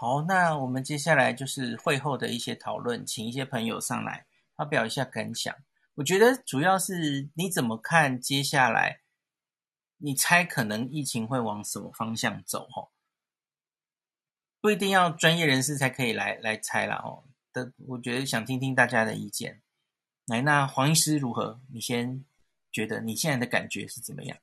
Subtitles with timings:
[0.00, 4.24] 好，那我们接下来就是会后的一些讨论，请一些朋友上来
[4.56, 5.54] 发表一下感想。
[5.96, 9.02] 我觉得主要是你怎么看接下来？
[9.98, 12.62] 你猜可能疫情会往什么方向走？
[12.74, 12.88] 哦，
[14.62, 17.02] 不一定要专业人士才可以来来猜啦。
[17.04, 17.24] 哦。
[17.52, 19.60] 的，我觉得想听听大家的意见。
[20.24, 21.60] 来，那黄医师如何？
[21.70, 22.24] 你先
[22.72, 24.38] 觉得你现在的感觉是怎么样？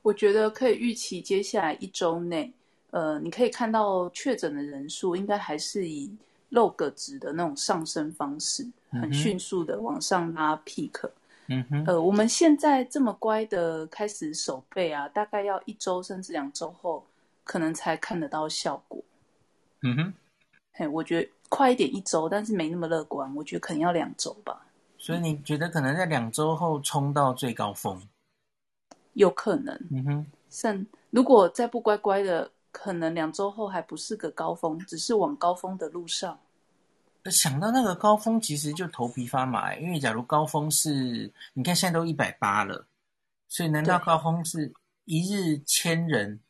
[0.00, 2.54] 我觉得可以预期接下来一周内，
[2.90, 6.10] 呃，你可以看到确诊的人数应该还是以
[6.52, 11.10] log 值的那种上升方式，很迅速的往上拉 peak。
[11.48, 17.04] 嗯哼，呃，我们现在这么乖的开始守备啊，大概要一周甚至两周后，
[17.44, 19.02] 可能才看得到效果。
[19.82, 20.14] 嗯哼，
[20.72, 24.66] 嘿，我觉得快一点一周，但是没那么乐观，我觉得可能要两周吧。
[24.98, 28.02] 所以你觉得可能在两周后冲到最高峰？
[29.14, 29.74] 有可能。
[29.90, 36.38] 嗯哼，甚如果再不乖乖的，可能两周后还不是个高峰，只是往高峰的路上。
[37.30, 42.86] 想到那个高峰，其实就头皮发麻，因为假如高峰是，你看现在都一百八了，
[43.48, 44.72] 所以难道高峰是
[45.04, 46.40] 一日千人？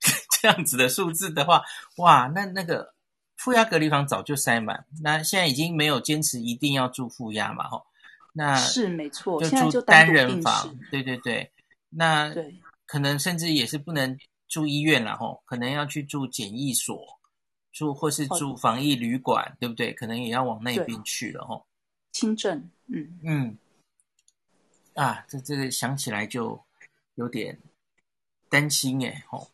[0.42, 1.62] 这样子的数字的话，
[1.96, 2.92] 哇，那那个
[3.36, 7.86] 负压隔离房早就塞满，那现在已经没有坚持一定要住负压嘛，吼，
[8.34, 11.50] 那是没错，就住单人房，对对对，
[11.88, 12.54] 那对，
[12.86, 14.18] 可能甚至也是不能
[14.54, 17.18] 住医院了，吼，可能要去住检疫所。
[17.72, 19.92] 住或是住防疫旅馆，哦，对不对？
[19.94, 21.66] 可能也要往那边去了吼。
[22.12, 23.58] 轻症，嗯嗯，
[24.94, 26.62] 啊，这这个想起来就
[27.16, 27.58] 有点
[28.48, 29.50] 担心哎，吼。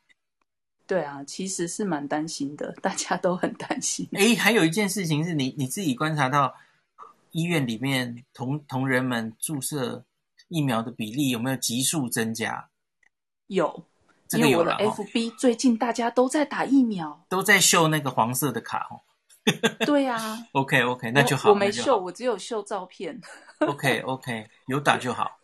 [0.86, 4.06] 对啊，其实是蛮担心的， 大家都很担心。
[4.12, 6.54] 哎，还有一件事情是你你自己观察到
[7.30, 10.04] 医院里面同同仁们注射
[10.48, 12.68] 疫苗的比例有没有急速增加？
[13.46, 13.86] 有。
[14.32, 19.02] 因为我的 FB 最近大家都在打疫苗，都在秀那个黄色的卡哦。
[19.86, 21.48] 对啊，OK OK，那就好。
[21.48, 23.20] 我，我没秀，我只有秀照片。
[23.60, 25.38] OK OK，有打就好。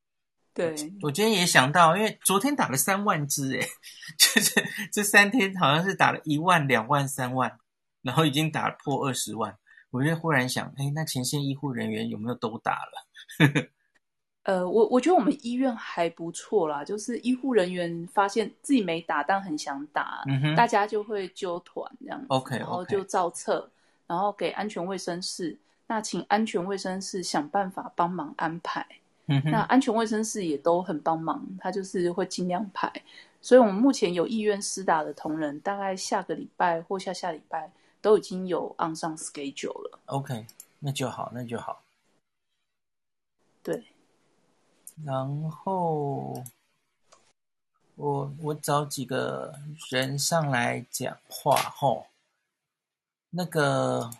[0.54, 3.66] 对，我今天也想到，因为昨天打了三万支，哎，
[4.18, 7.58] 就是这三天好像是打了一万、两万、三万，
[8.02, 9.58] 然后已经打破二十万。
[9.90, 13.06] 我就忽然想，哎，那前线医护人员有没有都打了？
[14.44, 22.58] 呃，我我觉得我们医院还不错啦，就是医护人员发现自己没打，但很想打，嗯、大家就会揪团这样子，okay, okay.
[22.58, 23.70] 然后就照册，
[24.06, 28.86] 然后给安全卫生室，那请安全卫生室想办法帮忙安排。
[29.26, 32.90] 嗯、那安全卫生室也都很帮忙，他就是会尽量排。
[33.42, 37.70] 所以我们目前有意愿施打的同仁，大概下个礼拜或下下礼拜
[38.00, 39.98] 都已经有 on 上 schedule 了。
[40.06, 40.46] OK，
[40.80, 41.82] 那就好，那就好。
[43.62, 43.84] 对。
[45.04, 46.42] 然后
[47.94, 49.54] 我我找几个
[49.90, 52.06] 人上来讲话吼，
[53.30, 54.10] 那个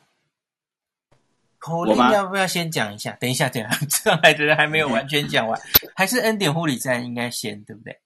[1.59, 3.13] 口令要不要先讲一下？
[3.13, 5.61] 等一下，等一下， 上来的人还没有完全讲完，
[5.95, 8.01] 还是恩典护理站应该先，对不对？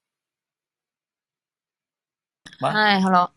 [2.61, 3.33] 嗨，Hello，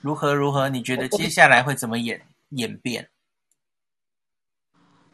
[0.00, 0.68] 如何如何？
[0.68, 3.10] 你觉得接下来会怎么演演变？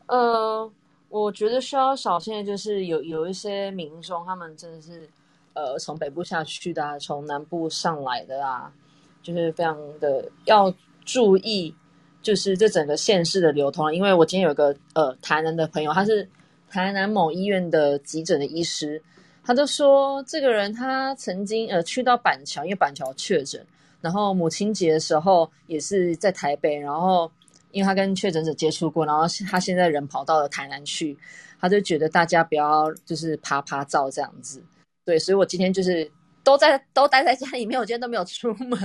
[0.06, 0.72] 呃。
[1.10, 5.10] 我觉得需要小心的就是有有一些民众，他们真的是，
[5.54, 8.72] 呃，从北部下去的啊，从南部上来的啊，
[9.20, 10.72] 就是非常的要
[11.04, 11.74] 注意，
[12.22, 13.92] 就是这整个县市的流通。
[13.92, 16.28] 因为我今天有个呃台南的朋友，他是
[16.70, 19.02] 台南某医院的急诊的医师，
[19.42, 23.66] 他就说这个人他曾经呃去到板桥，因为板桥确诊，
[24.00, 27.28] 然后母亲节的时候也是在台北，然后。
[27.72, 31.16] 因为他跟确诊者接触过，然后他现在人跑到了台南去，
[31.60, 34.64] 他就觉得大家不要就是趴趴走这样子，
[35.04, 36.10] 对，所以我今天就是
[36.42, 38.78] 都在都待在家里面，我今天都没有出门。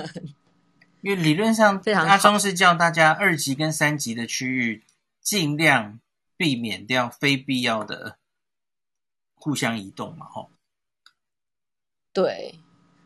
[1.02, 4.84] 因为理论上，阿中是叫大家二级跟三级的区域
[5.22, 6.00] 尽量
[6.38, 8.18] 避免掉非必要的
[9.34, 10.52] 互相移动嘛，吼。
[12.14, 12.60] 对，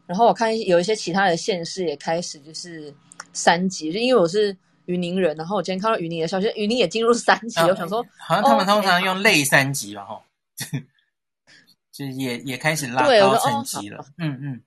[0.05, 2.93] 然后我看有一些其他的县市也开始就是
[3.31, 4.57] 三级，就因为我是。
[4.89, 10.21] 云林人，然后我今天看到云林的消息，云林也进入三级，啊、我想说，好像他们通常用类三级吧，哈、哦，
[11.93, 14.61] 就也也开始拉高层级了，嗯嗯，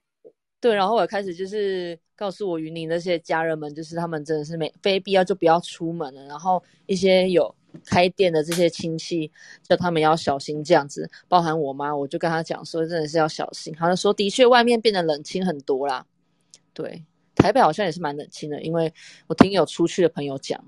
[0.60, 7.52] 对，然后我开始就是告诉我云宁那些家人们，就是他们真的是没非必要就不要出门了，然后一些有
[7.84, 9.28] 开店的这些亲戚
[9.64, 16.06] 叫他们要小心这样子，包含我妈，我就跟他讲说，真的是要小心，他就说的确外面变得冷清很多啦，
[16.72, 17.04] 对。
[17.34, 18.92] 台北好像也是蛮冷清的，因为
[19.26, 20.64] 我听有出去的朋友讲，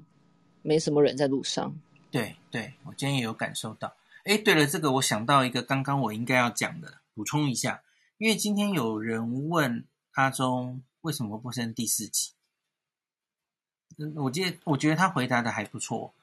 [0.63, 1.75] 没什么人在路上。
[2.11, 3.95] 对对，我今天也有感受到。
[4.25, 7.83] 哎，对了，这个我想到一个刚刚我应该要讲的，补充一下，
[8.19, 12.33] 因为今天有人问阿中为什么不升第四级，
[13.99, 16.15] 嗯，我记得我觉得他回答的还不错。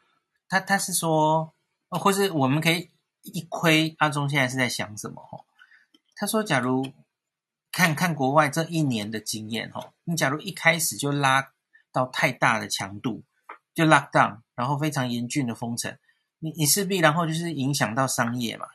[0.49, 1.53] 他他是说，
[1.89, 2.89] 或是我们可以
[3.21, 5.21] 一窥阿中现在是在想什么？
[5.21, 5.45] 哈，
[6.15, 6.91] 他说，假如
[7.71, 11.51] 看看国外这一年的经验，哈，你假如一开始就拉
[11.91, 13.23] 到太大的强度，
[13.73, 15.97] 就 lock down，然后非常严峻的封城，
[16.39, 18.67] 你你势必然后就是影响到商业嘛，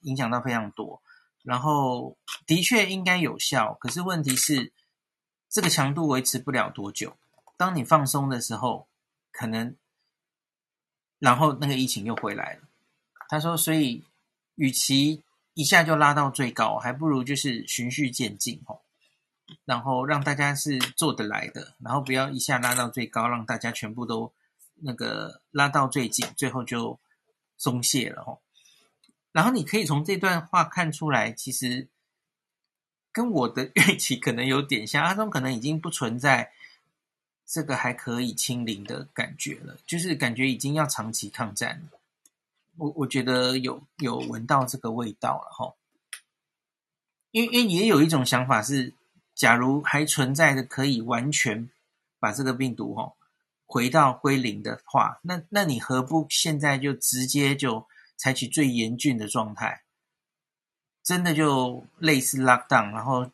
[0.00, 1.02] 影响到非常多。
[1.42, 2.16] 然后
[2.46, 4.72] 的确应该有效，可是问题是
[5.48, 7.16] 这个强度维持不了多久。
[7.56, 8.86] 当你放松的时候，
[9.32, 9.74] 可能
[11.18, 12.60] 然后那个疫情又回来了。
[13.28, 14.04] 他说，所以
[14.54, 15.22] 与其
[15.54, 18.80] 一下就拉到最高，还不如就是循序渐进哦，
[19.64, 24.32] 然后让大家是做得来的，然后不要一下拉到最高，让大家全部都
[24.76, 26.98] 那个拉到最紧，最后就
[27.58, 28.38] 松懈了哦。
[29.30, 31.88] 然后你可以从这段话看出来，其实
[33.12, 36.52] 跟我的 预期可能有点像，阿中可能已经不存在
[37.46, 41.98] 这个还可以清零的感觉了，就是感觉已经要长期抗战了。
[42.76, 45.74] 我我觉得有有闻到这个味道了哈，
[47.30, 48.94] 因为因为也有一种想法是，
[49.34, 51.70] 假如还存在的可以完全
[52.18, 53.12] 把这个病毒哈
[53.66, 57.86] 回到归零的话，那那你何不现在就直接就。
[58.14, 59.82] 采取最严峻的状态，
[61.02, 63.32] 真的就类似 lockdown，然后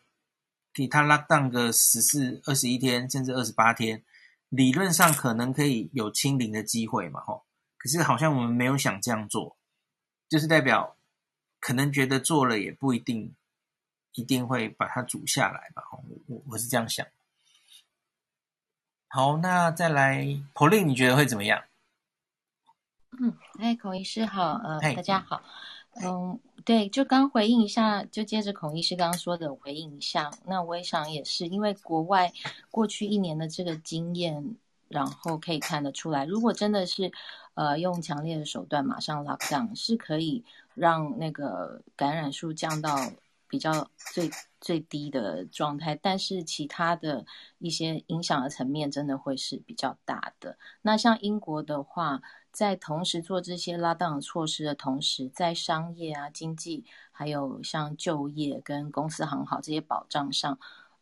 [0.73, 4.03] 给他 lockdown 个十四、二十一天，甚至二十八天，
[4.49, 7.45] 理论上可能可以有清零的机会嘛，吼。
[7.89, 9.57] 可是好像我们没有想这样做，
[10.29, 10.95] 就是代表
[11.59, 13.35] 可能觉得做了也不一定
[14.13, 16.05] 一定会把它煮下来吧，我。
[16.27, 17.07] 我我是这样想。
[19.09, 21.65] 好，那再来，Pauline，你觉得会怎么样？
[23.19, 25.43] 嗯，哎，孔医师好，呃，大家好，
[26.03, 32.31] 嗯，对，就刚回应一下，就接着孔医师刚刚说的回应一下，那我也想也是，因为国外
[32.71, 34.57] 过去一年的这个经验，
[34.89, 37.13] 然后可以看得出来，如果真的是
[37.55, 40.45] 呃用强烈的手段马上 lock down，是可以
[40.75, 42.97] 让那个感染数降到
[43.49, 44.31] 比较最
[44.61, 47.25] 最低的状态，但是其他的
[47.59, 50.59] 一些影响的层面真的会是比较大的。
[50.83, 52.21] 那像英国的话，
[52.51, 60.59] 在同时做这些拉档措施的同时，在商业啊、经济，还有像就业跟公司行好这些保障上，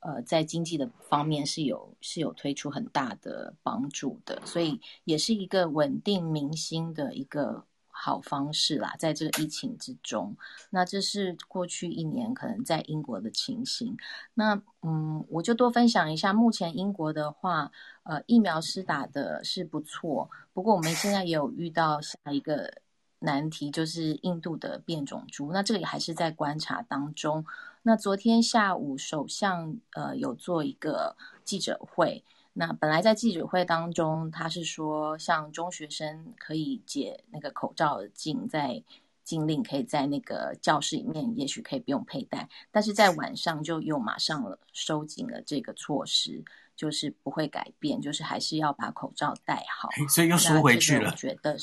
[0.06, 8.94] 呃，在经济的方面是有是有推出很大的帮助的，所以也是一个稳定民心的一个好方式啦。
[9.00, 10.36] 在这个疫情之中，
[10.70, 13.96] 那这是过去一年可能在英国的情形。
[14.34, 17.72] 那嗯，我就多分享一下，目前英国的话。
[18.08, 22.72] 呃，疫苗施打的是不错，不过我们现在也有遇到下一个
[23.18, 25.50] 难题，就是印度的变种株。
[25.52, 27.44] 那这个也还是在观察当中。
[27.88, 32.24] 那昨天下午，首相呃有做一个记者会。
[32.52, 38.82] 那本来在记者会当中，他是说，像中学生可以解那个口罩的禁，在
[39.22, 46.44] 禁令可以在那个教室里面，也许可以不用佩戴，但是在晚上就又马上了收紧了这个措施。
[46.74, 51.08] 就是不会改变，就是还是要把口罩戴好，所以又缩回去了。
[51.08, 51.56] 我觉得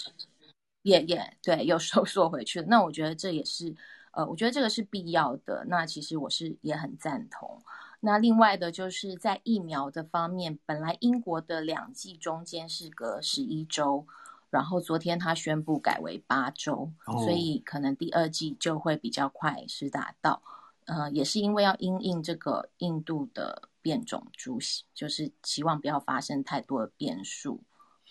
[0.82, 2.68] 也也对，又 收缩回去了。
[2.68, 3.76] 那我觉得这也是
[4.14, 5.66] 呃，我觉得这个是必要的。
[5.68, 7.62] 那其实我是也很赞同。
[8.00, 14.08] 那另外的就是在疫苗的方面，本来英国的两剂中间是隔十一周，
[14.50, 20.42] 然后昨天他宣布改为八周，哦，所以可能第二剂就会比较快施打到。
[20.86, 23.70] 呃，也是因为要因应这个印度的。
[23.84, 24.58] 变种株，
[24.96, 27.60] 就是希望不要发生太多的变数，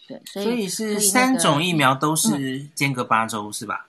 [0.07, 3.89] 对，所以所以是三种疫苗都是间隔八周，是吧？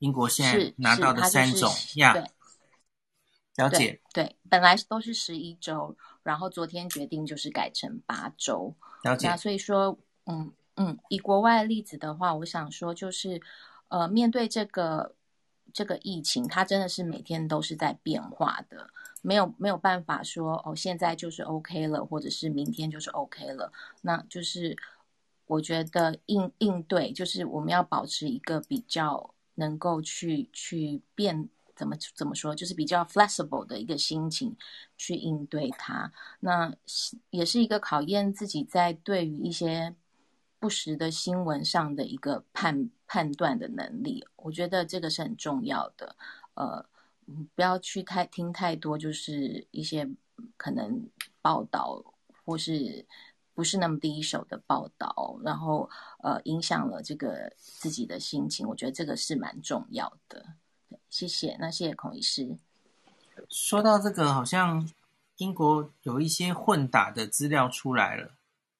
[0.00, 2.24] 英国现在拿到的三种呀，对，
[3.56, 9.28] 了解，对，本来都是十一周，然后昨天决定就是改成八周，了解。
[9.28, 13.40] 那所以说，嗯嗯，以国外例子的话，我想说就是，
[13.88, 15.14] 呃，面对这个
[15.72, 18.90] 这个疫情，它真的是每天都是在变化的。
[19.22, 23.70] 没有没有办法说哦，现在就是 OK 了，或者是明天就是 OK 了。
[24.00, 24.74] 那就是
[25.44, 34.56] 我觉得应应对，就是我们要保持一个比较能够去去变，怎么怎么说，就是比较 flexible 的一个心情
[34.96, 36.12] 去应对它。
[36.40, 36.74] 那
[37.30, 39.94] 也是一个考验自己在对于一些
[40.58, 44.26] 不实的新闻上的一个判判断的能力。
[44.36, 46.16] 我觉得这个是很重要的。
[46.54, 46.84] 呃。
[47.54, 50.10] 不要去太听太多，就是一些
[50.56, 51.08] 可能
[51.40, 52.02] 报道
[52.44, 53.06] 或是
[53.60, 55.86] 不是那么第一手的报道，然后
[56.22, 58.66] 呃影响了这个自己的心情。
[58.66, 60.42] 我觉得这个是蛮重要的。
[61.10, 62.56] 谢谢，那谢谢孔医师。
[63.50, 64.88] 说到这个，好像
[65.36, 68.30] 英国有一些混打的资料出来了，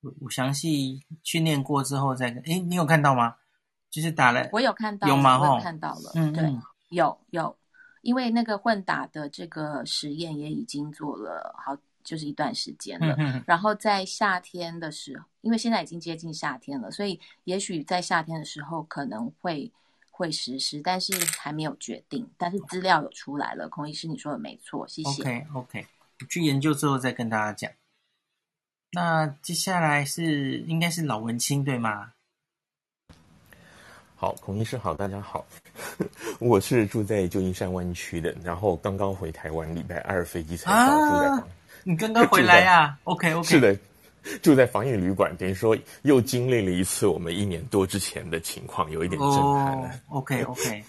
[0.00, 2.42] 我我详细训练过之后再跟。
[2.44, 3.36] 诶，你有看到吗？
[3.90, 5.38] 就是打了，我有看到，有吗？
[5.38, 6.58] 我有看到了，嗯，对，
[6.88, 7.54] 有有，
[8.00, 11.76] 因为那个混打的这个实验也已经做了好，
[12.10, 13.14] 就是一段时间了。
[13.20, 19.70] 嗯，然后在夏天的时候，因为现在已经接近夏天了，所以也许在夏天的时候可能会
[20.10, 22.28] 会实施，但是还没有决定。
[22.36, 25.22] 但是资料有出来了，孔医师你说的没错，谢谢。
[25.22, 25.86] OK OK，
[26.28, 27.70] 去研究之后再跟大家讲。
[28.90, 32.12] 那接下来是应该是老文青对吗？
[34.16, 35.46] 好，孔医师好，大家好，
[36.40, 41.48] 我是住在旧金山湾区的，然后刚刚回台湾，礼拜二飞机才到，住在房。
[41.84, 42.98] 你刚刚回来呀？
[43.04, 43.76] OK OK，是的，
[44.42, 49.90] 住在防疫旅馆，等于说又经历了一次我们一年多之前的情况，有一点震撼了。
[50.08, 50.84] Oh, OK OK。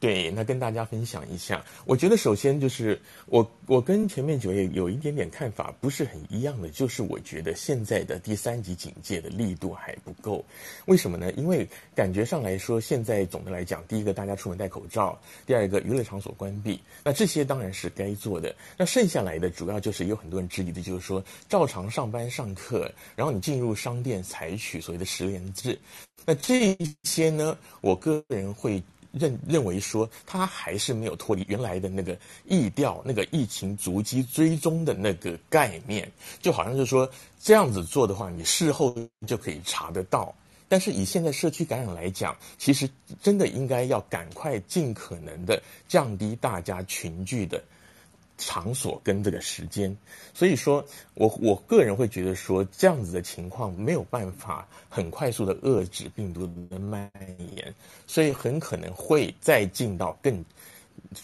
[0.00, 1.64] 对，那跟大家分享一下。
[1.84, 10.44] 我觉得首先就是我，我跟前面几位有一点点看法不是很一样的，就是我觉得现在的第三级警戒的力度还不够。
[10.86, 11.32] 为什么呢？
[11.32, 18.54] 因为感觉上来说，现在总的来讲，第一个大家出门戴口罩，第二个娱乐场所关闭，那这些当然是该做的。
[18.76, 25.76] 那剩下来的主要就是有很多人质疑的，就是说照常上班上课，然后你进入商店采取所谓的十连制，
[26.24, 28.80] 那这些呢，我个人会。
[29.12, 36.10] 认认为说，他还是没有脱离原来的那个疫调、那个疫情足迹追踪的那个概念，
[36.40, 37.10] 就好像就是说
[37.40, 38.94] 这样子做的话，你事后
[39.26, 40.34] 就可以查得到。
[40.68, 42.88] 但是以现在社区感染来讲，其实
[43.22, 47.62] 真的应该要赶快尽可能的降低大家群聚的。
[48.38, 49.94] 场所跟这个时间，
[50.32, 50.82] 所以说
[51.14, 57.10] 我我个人会觉得说，这样子的情况没有办法很快速的遏制病毒的蔓
[57.54, 57.74] 延，
[58.06, 60.44] 所以很可能会再进到更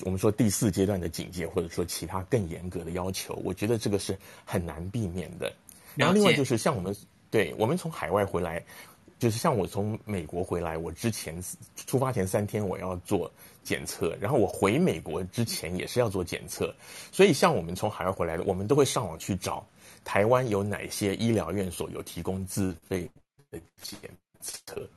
[0.02, 3.40] 我们说第四阶段的警戒，或者说其他更严格的要求。
[3.44, 5.52] 我觉得这个是很难避免的。
[5.94, 6.94] 然后另外就是像我们
[7.30, 8.62] 对我们从海外回来。
[9.16, 11.42] 就是像我从美国回来，我之前
[11.86, 13.30] 出发前三天我要做
[13.64, 16.72] 检测，然后我回美国之前也是要做检测，
[17.10, 19.66] 所以像我们从海外回来的，我们都会上网去找
[20.04, 23.10] 台湾有哪些医疗院所有提供自费
[23.50, 23.98] 的检
[24.40, 24.88] 测，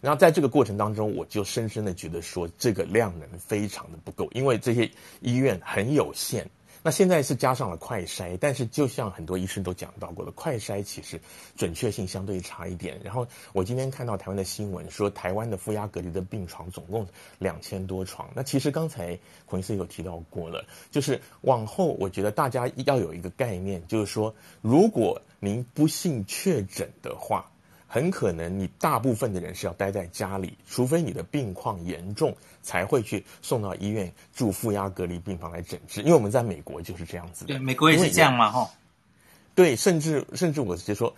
[0.00, 6.48] 然后在这个过程当中，我就深深的觉得说这个量能非常的不够，因为这些医院很有限。
[6.82, 11.20] 那现在是加上了快筛，但是就像很多医生都讲到过的，快筛其实
[11.56, 13.00] 准确性相对差一点。
[13.04, 17.06] 然后我今天看到台湾的新闻说，台湾的负压隔离的病床总共
[17.38, 18.28] 两千多床。
[18.34, 27.48] 那其实刚才孔医师有提到过了，就是往后我觉得大家要有一个概念，就是说，如果您不幸确诊的话。
[27.92, 36.00] 很可能你大部分的人是要待在家里，除非你的病况严重，才会去送到医院住负压隔离病房来诊治。
[36.00, 37.48] 因为我们在美国就是这样子的。
[37.48, 38.70] 对，美国也是这样嘛，吼。
[39.54, 41.14] 对，甚至甚至我直接说，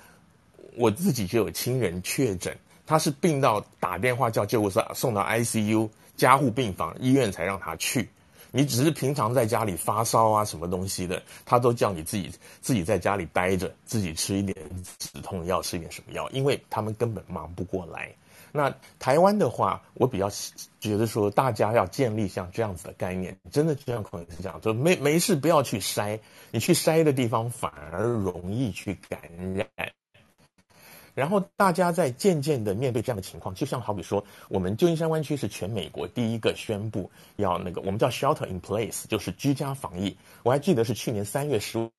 [0.75, 8.09] 我自己就有亲人确诊，他是病到打电话叫救护车送到 ICU 加护病房，医院才让他去。
[8.57, 12.31] 你只是平常在家里发烧啊，什么东西的，他都叫你自己
[12.61, 14.57] 自己在家里待着，自己吃一点
[14.97, 18.15] 止痛药，吃一点什么药，因为他们根本忙不过来。
[18.53, 20.31] 那台湾的话，我比较
[20.79, 26.21] 觉得说，大家要建立像这样子的概念，真的就像孔医师讲，就没没事不要去筛，
[26.53, 29.21] 你去筛的地方反而容易去感
[29.57, 29.67] 染。
[31.15, 40.17] 然后大家在渐渐的面对这样的情况，就像好比说，我们旧金山湾区是全美国第一个宣布要那个我们叫 shelter in place，就是居家防疫。
[40.43, 41.91] 我还记得是去年三月十五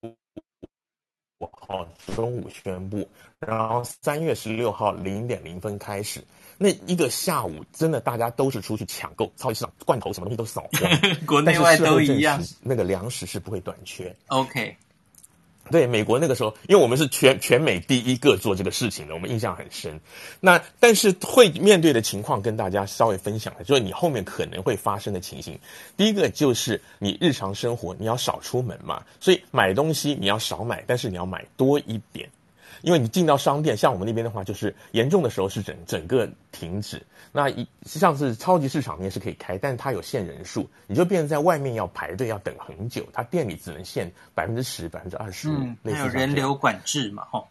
[1.39, 3.07] 号中午宣布，
[3.39, 6.24] 然后三月十六号零点零分开始，
[6.57, 10.91] 那一个下午真的大家都是出去抢购，超级市场罐头什么东西都扫光，
[11.27, 14.15] 国内外都一样，那个粮食是不会短缺。
[14.27, 14.75] OK。
[15.72, 20.00] 对，美国那个时候，因为我们是全全美第一个做这个事情的，我们印象很深。
[20.39, 25.57] 那但是会面对的情况跟大家稍微分享的，就是你后面可能会发生的情形。
[25.98, 32.29] 第一个就是你日常生活你要少出门嘛，所以买东西你要少买，但是你要买多一点。
[32.85, 37.01] 因为你进到商店，像我们那边的话，就是严重的时候是整整个停止。
[37.31, 43.03] 那一像是超级市场，你也是可以开，但是它有限人数，你就变成在外面要排队，要等很久。
[43.11, 47.47] 它店里只能限百分之十、百分之二十五，嗯，还有人流管制嘛，吼。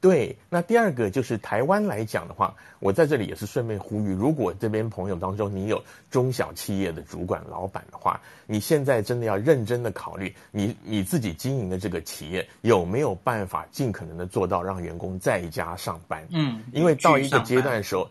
[0.00, 16.26] 对，那第二个就是台湾来讲的话，我在这里也是顺便呼吁，如果这边朋友当中你有中小企业的主管、老板的话，你现在真的要认真的考虑，你你自己经营的这个企业有没有办法尽可能的做到让员工在家上班？
[16.30, 18.08] 嗯，因为到一个阶段的时候，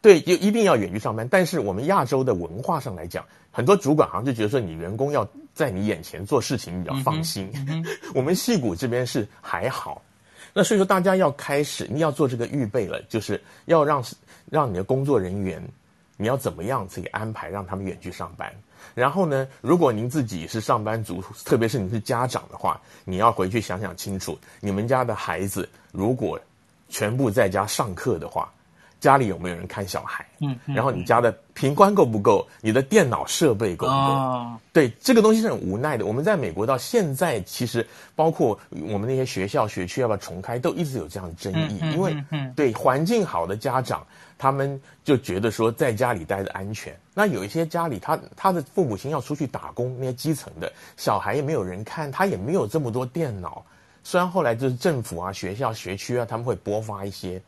[0.00, 1.26] 对，就一定要远距上班。
[1.28, 7.50] 但是我们亚洲的文化上来讲，很多主管好像就觉得说，你员工要在你眼前做事情比较放心。
[7.54, 10.00] 嗯嗯、 我们戏谷这边是还好。
[10.56, 14.02] 那所以说，大家要开始，你要做这个预备了，就是要让
[14.48, 15.60] 让你的工作人员，
[16.16, 18.54] 你要怎么样自己安排，让他们远距上班。
[18.94, 26.38] 然后呢，如果您自己是上班族，特别是你是家长的话，你要回去想想清楚，你们家的孩子如果
[26.88, 28.52] 全部在家上课的话，
[29.04, 30.26] 家里有没有人看小孩？
[30.40, 32.48] 嗯，然后你家的频宽够不够？
[32.62, 33.98] 你的电脑设备够不够？
[33.98, 36.06] 哦，对，这个东西是很无奈的。
[36.06, 41.78] 我们在美国到现在，其实包括我们那些学校学区要不要重开，都一直有这样的争议。
[41.92, 42.16] 因为
[42.56, 44.06] 对环境好的家长，
[44.38, 46.98] 他们就觉得说在家里待着安全。
[47.12, 53.62] 那有一些家里他他的父母亲要出去打工，那些基层的小孩也没有人看，他也没有这么多电脑。
[54.02, 57.38] 虽然后来就是政府啊、学校、学区啊，他们会拨发一些。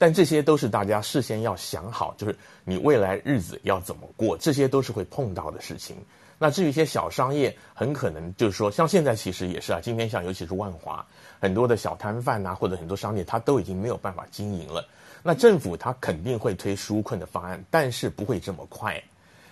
[0.00, 5.94] 但这些都是大家事先要想好，就是你未来日子要怎么过，这些都是会碰到的事情。
[6.38, 11.06] 那至于一些小商业，很可能就是说，像现在其实也是啊，今天像尤其是万华，
[11.38, 14.82] 很多的小摊贩啊，或者很多商业，它都已经没有办法经营了。
[15.22, 18.98] 那政府它肯定会推纾困的方案，但是不会这么快。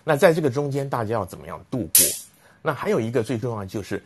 [0.03, 2.07] 那在这个中间，大家要怎么样度过？
[2.63, 4.03] 那还有一个最重要就是，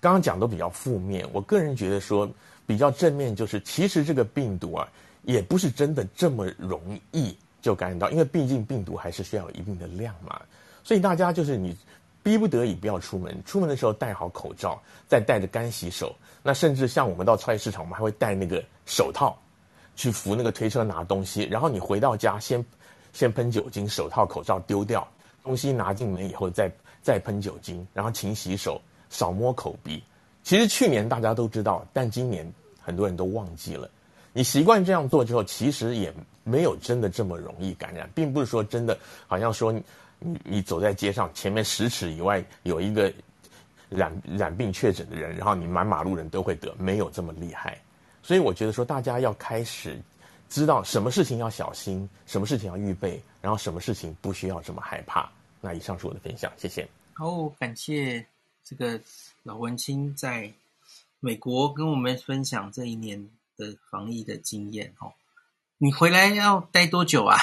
[0.00, 2.26] 刚刚讲都比较负面，我个人觉得说
[2.66, 4.88] 比较正面，就是其实这个病毒啊。
[5.22, 6.80] 也不是真的这么容
[7.12, 10.40] 易就感染到，因为毕竟病毒还是需要有一定的量嘛。
[10.82, 11.76] 所以大家就是你
[12.22, 16.14] 逼不得已不要出门，出门的时候戴好口罩，再带着干洗手。
[16.42, 19.38] 那甚至像我们到菜市场，我们还会戴那个手套
[19.96, 21.42] 去扶那个推车拿东西。
[21.44, 22.64] 然后你回到家先
[23.12, 25.06] 先喷酒精，手套口罩丢掉，
[25.42, 26.70] 东西拿进门以后再
[27.02, 30.02] 再喷酒精，然后勤洗手，少摸口鼻。
[30.42, 33.90] 其实去年大家都知道，但今年很多人都忘记了。
[34.38, 36.14] 你习惯这样做之后，其实也
[36.44, 39.82] 没有真的这么容易感染，并不是说真的好像说你
[40.44, 43.12] 你走在街上，前面十尺以外有一个
[43.88, 47.76] 染染病确诊的人，然后你满马路人都会得，没有这么厉害。
[48.22, 50.00] 所以我觉得说大家要开始
[50.48, 55.28] 知道什么事情要小心，什么事情要预备，然后什么事情不需要这么害怕。
[55.60, 56.88] 那以上是我的分享，谢谢。
[57.12, 58.24] 好，感谢
[58.62, 59.00] 这个
[59.42, 60.48] 老文青在
[61.18, 65.12] 美国跟我们分享这一年的防疫的经验哦，
[65.76, 67.36] 你回来要待多久啊？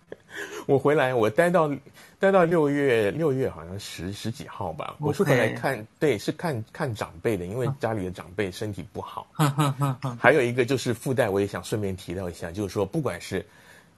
[0.68, 1.70] 我回来，我待到
[2.18, 4.94] 待到六月六月，好像十十几号吧。
[5.00, 5.06] Okay.
[5.06, 9.26] 我是回来看，对，是看看长辈的，因为家里的长辈身体不好。
[10.20, 13.44] 还有一个就是附带，我也想顺便提到一下，就是说，不管是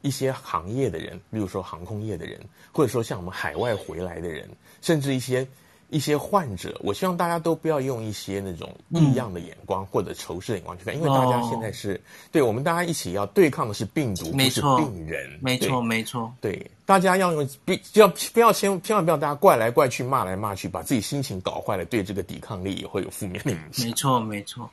[0.00, 2.40] 一些行业的人，比如说航空业的人，
[2.70, 4.48] 或者说像我们海外回来的人，
[4.80, 5.44] 甚至一些。
[5.90, 15.38] 一些患者，我希望大家都不要用一些那种异样的眼光或者仇视的眼光去看，嗯、因为大家现在是、哦、对我们大家一起要对抗的是病毒，不是病人。
[15.40, 16.32] 没错，没错。
[16.40, 23.86] 对，大家要用，不要不要千千万不要大家怪来怪去、骂来骂去，把自己心情搞坏了，对这个抵抗力也会有负面的影响。
[23.86, 24.70] 没错，没错。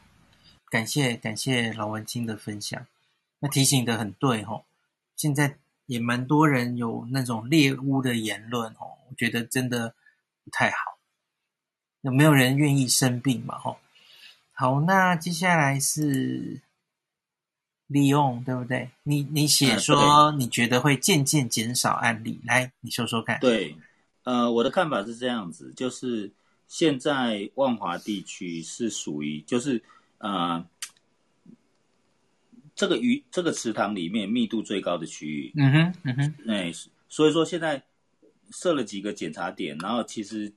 [0.70, 2.86] 感谢感谢老文青的分享，
[3.40, 4.64] 那提醒的很对吼、哦。
[5.16, 9.94] 现在也蛮多人有那种猎巫的言论哦，我觉得真的
[10.44, 10.95] 不太好。
[12.06, 13.58] 有没有人愿意生病嘛？
[13.58, 13.80] 吼，
[14.54, 16.62] 好，那接下来是
[17.88, 18.92] 利用，对不对？
[19.02, 23.40] 你你写说你觉得会渐渐减少案例，来，你说说看。
[23.40, 23.76] 对，
[24.24, 26.32] 呃，我的看法是这样子，就是
[26.68, 29.82] 现在万华地区是属于，就是
[30.20, 30.64] 呃，
[32.76, 35.52] 这个鱼这个池塘里面密度最高的区域。
[35.58, 36.72] 嗯哼，嗯哼，哎，
[37.10, 37.82] 所以说现在
[38.52, 40.54] 设了几个检查点，然后其实。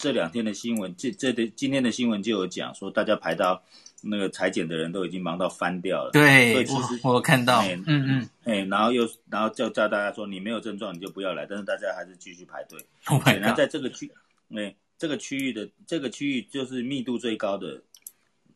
[0.00, 3.62] 这两天的新闻，这这的今天的新闻就有讲说，大家排到
[4.00, 6.10] 那个裁剪的人都已经忙到翻掉了。
[6.12, 6.64] 对，
[7.02, 12.82] 我，我看到，哎、嗯嗯，哎，然后又然后叫叫大家说，你没有症状你就不要来，但是大家还是继续排队。
[13.08, 13.22] Oh。
[13.28, 14.10] 然后在这个区，
[14.56, 17.82] 哎，这个区域的这个区域就是密度最高的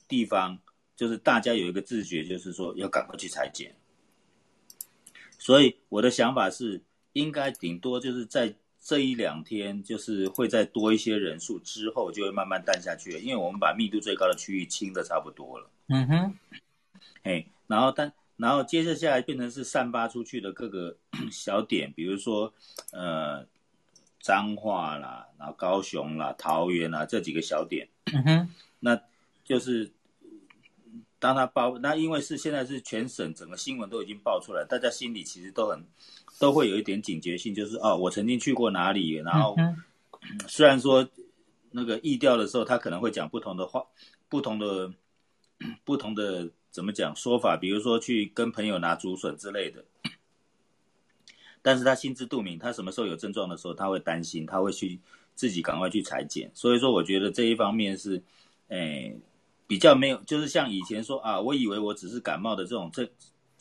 [0.09, 0.59] 地方，
[0.96, 3.76] 就是大家有一个自觉，就是说要赶快去裁剪。
[5.38, 6.80] 所以我的想法是，
[7.12, 8.54] 应该顶多就是在。
[8.87, 15.70] 这一两天就是会再多一些人数，之后就会慢慢淡下去了，因为我们把密度最高的区域清的差不多了。
[15.88, 16.35] 嗯哼，
[17.23, 20.94] 嘿，然后但然后接着下来变成是散发出去的各个
[21.33, 22.53] 小点，比如说
[22.92, 23.47] 呃
[24.20, 27.88] 彰化啦，然后高雄啦、桃园啦这几个小点。
[28.12, 28.49] 嗯哼，
[28.81, 29.01] 那
[29.44, 29.90] 就是
[31.18, 35.83] 当他报，那因为是现在是全省整个新闻都已经爆出来，大家心里其实都很。
[36.38, 39.57] 都会有一点警觉性，就是哦，我曾经去过哪里，然后
[40.49, 41.09] 虽然说
[41.70, 43.85] 那个疫调的时候，他可能会讲不同的话，
[44.29, 44.92] 不同的
[45.85, 49.85] 不同的怎么讲说法，比如说去跟朋友拿竹笋之类的，
[51.62, 54.99] 但是他心知肚明，他什么时候有症状的时候，他会担心，他会去
[55.35, 58.23] 自己赶快去裁剪，所以说我觉得这一方面是，
[58.68, 59.16] 诶，
[59.66, 63.09] 比较没有，就是像以前说啊，我以为我只是感冒的这种这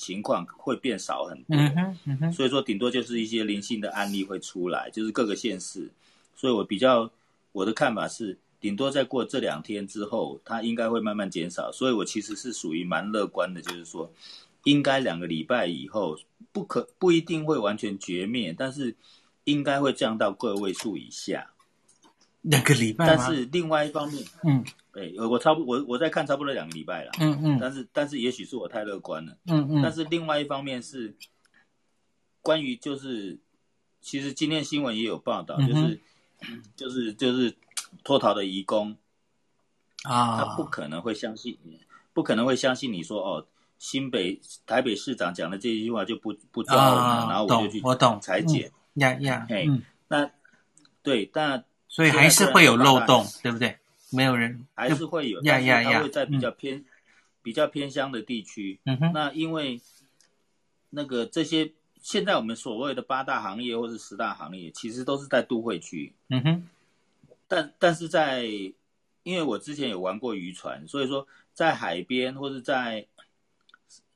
[0.04, 1.56] 情况会变少很多。
[1.56, 2.34] 嗯哼，嗯哼。
[2.34, 5.90] 所以说，顶多就是一些零星的案例会出来，就是各个县市。
[6.36, 7.10] 所以我比较
[7.54, 11.72] 我的看法是，顶多再过这两天之后，它应该会慢慢减少。
[11.72, 14.12] 所以我其实是属于蛮乐观的，就是说，
[14.66, 16.20] 应该两个礼拜以后
[16.52, 18.96] 不可不一定会完全绝灭，但是
[19.46, 21.50] 应该会降到个位数以下。
[22.42, 24.64] 两个礼拜，但是另外一方面，嗯，
[24.94, 31.16] 哎，我差不我我在看差不多两个礼拜了，嗯嗯，但是但是也许是我太乐观了，嗯嗯，但是另外一方面是
[32.42, 33.40] 关于就是，
[34.02, 36.00] 其实今天新闻也有报道，就是、
[36.48, 37.56] 嗯、就是就是
[38.04, 38.96] 脱逃的移工
[40.04, 41.58] 啊，他不可能会相信，
[42.14, 43.46] 不可能会相信你说哦，
[43.80, 48.20] 新北台北市长讲的这一句话就不不抓我们、啊，然后我就去我懂。
[48.22, 49.68] 裁剪，呀呀，嘿，
[50.08, 50.30] 那
[51.02, 51.66] 对，但。
[51.90, 53.78] 所以还是会有漏洞，对不对？
[54.14, 56.86] 没有人还是会有，但是它会在比较偏、嗯、
[57.42, 58.80] 比较偏乡的地区。
[58.86, 59.82] 嗯哼，那因为
[60.90, 61.72] 那个这些
[62.02, 66.14] 现在我们所谓的八大行业或是十大行业，其实都是在都会区。
[66.30, 66.70] 嗯哼，
[67.48, 68.46] 但但是在
[69.24, 73.08] 因为我之前有玩过渔船，所以说在海边或者在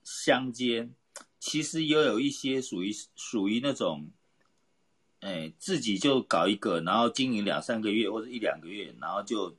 [0.04, 0.94] 乡间，
[1.40, 4.10] 其实也有一些属于属于那种。
[5.20, 9.54] 哎，自己就搞一个，然后经营两三个月或者一两个月，然后就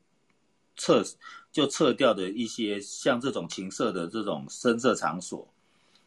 [0.79, 1.05] 撤
[1.53, 5.53] 就撤掉的一些像这种情色的这种深色场所，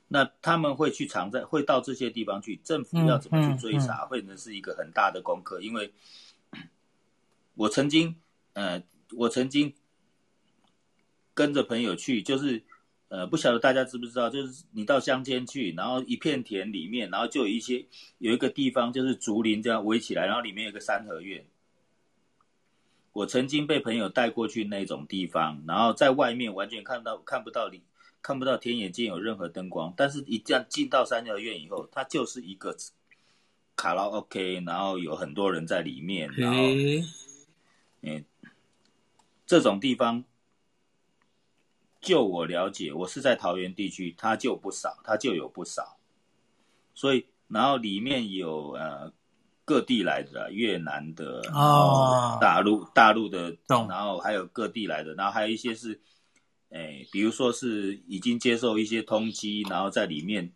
[0.07, 5.61] 那他们会去藏在，会到这些地方去，政府要怎么去追查，会能是一个很大的功课。
[5.61, 5.93] 因为
[7.53, 8.15] 我曾经，
[8.53, 8.81] 呃，
[9.11, 9.71] 我曾经
[11.35, 12.63] 跟着朋友去，就是。
[13.13, 17.85] 呃，不晓得大家知不知道，就是你到乡间去，然后一片田里面，然后就有一些
[18.19, 21.45] 有一个地方，就是竹林这样围起来，然后里面有个三合院。
[23.13, 27.83] 我曾经被朋友带过去那种地方，然后在外面完全看到看不到里
[28.21, 32.75] 看不到天眼间有任何灯光，但是一旦进到三角院以后，它就是一个
[33.75, 36.61] 卡拉 OK，然后有很多人在里面，然后，
[38.01, 38.23] 嗯，
[39.45, 40.23] 这种地方。
[41.99, 45.99] 就我了解，我是在桃园地区，它就不少，它就有不少。
[46.95, 49.13] 所以，然后里面有呃
[49.71, 55.97] 各地来的，越南的，哦，大陆大陆的，然后还有各地来的，然后还有一些是，
[56.71, 60.51] 哎，比如说是已经接受一些通缉，然后在里面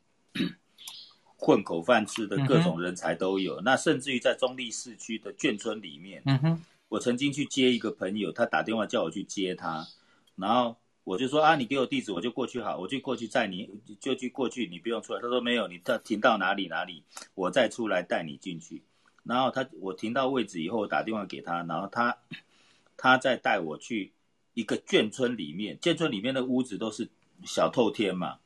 [1.38, 3.56] 混口饭吃的各种人才都有。
[3.62, 9.88] 嗯、那甚至于在中立市区的眷村里面，嗯哼，我曾经去接一个朋友，他打电话叫我去接他，
[10.36, 10.76] 然后。
[11.06, 15.22] 我就说啊，你给我地址，我就过去好，我就过去载你，就去过去，你不用出来。
[15.22, 17.04] 他说没有，你到停到哪里哪里，
[17.36, 18.82] 我再出来带你进去。
[19.26, 22.18] 然后他我停到位置以后打电话给他，然后他
[22.96, 24.14] 他再带我去
[24.54, 27.10] 一个眷村里面，眷村里面的屋子都是
[27.44, 28.38] 小透天嘛。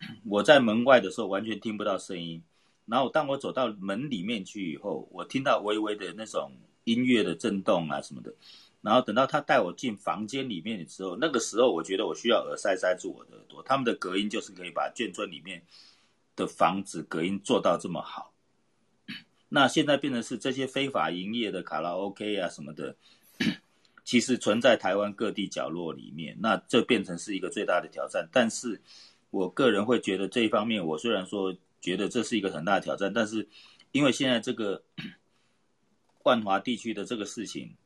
[0.28, 2.42] 我在门外的时候完全听不到声音，
[2.86, 6.52] 然后当我走到门里面去以后，我听到微微的那种
[6.84, 8.32] 音乐的震动啊什么的。
[8.82, 13.62] 然后等到他带我进房间里面的时候，那个时候我觉得我需要耳塞塞住我的耳朵。
[13.62, 15.62] 他们的隔音就是可以把眷村里面
[16.34, 18.29] 的房子隔音做到这么好。
[19.50, 22.96] 那现在变成是这些非法营业的卡拉 OK 啊什么的，
[24.04, 28.26] 其实存在台湾各地角落里面，那这变成是一个最大的挑战。
[28.32, 28.80] 但是
[29.30, 33.46] 我个人会觉得这一方面，我虽然说觉得这是一个很大的挑战，但是
[33.92, 34.82] 因为现在这个
[36.24, 37.76] 万华地区的这个事情。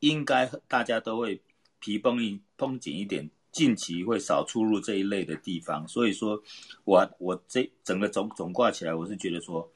[0.00, 1.40] 应该大家都会
[1.78, 5.88] 皮绷一绷紧一点，近期会少出入这一类的地方。
[5.88, 6.42] 所以说
[6.84, 9.66] 我，我我这整个总总挂起来，我是觉得说，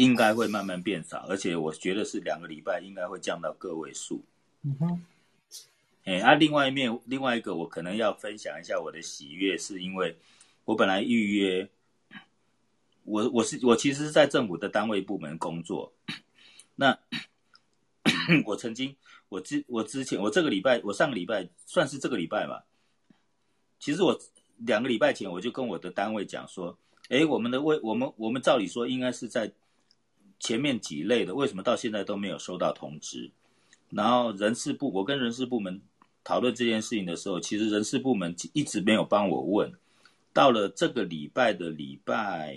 [0.00, 4.22] 应该会慢慢变少，而且我觉得是两个礼拜应该会降到个位数。
[4.62, 5.04] 嗯哼，
[6.04, 10.16] 哎，啊，另外一面，另外一个我可能要分享一下我的喜悦，是因为
[10.64, 11.68] 我本来预约，
[13.04, 15.92] 我我是我其实是在政府的单位部门工作，
[16.76, 16.98] 那。
[18.46, 18.96] 我曾经，
[19.28, 22.64] 我之我之前，我这个礼拜，我上个礼拜算是这个礼拜吧。
[23.78, 24.18] 其实我
[24.56, 26.76] 两个礼拜前我就跟我的单位讲说，
[27.08, 29.50] 哎，我们的位，我们我们照理说应该是在
[30.40, 33.30] 前面几类的，为什么到现在都没有收到通知？
[33.90, 35.80] 然后人事部，我跟人事部门
[36.24, 39.72] 讨论这件事情的时候，其实人事部门一直没有帮我问。
[40.32, 42.56] 到了这个礼拜的礼拜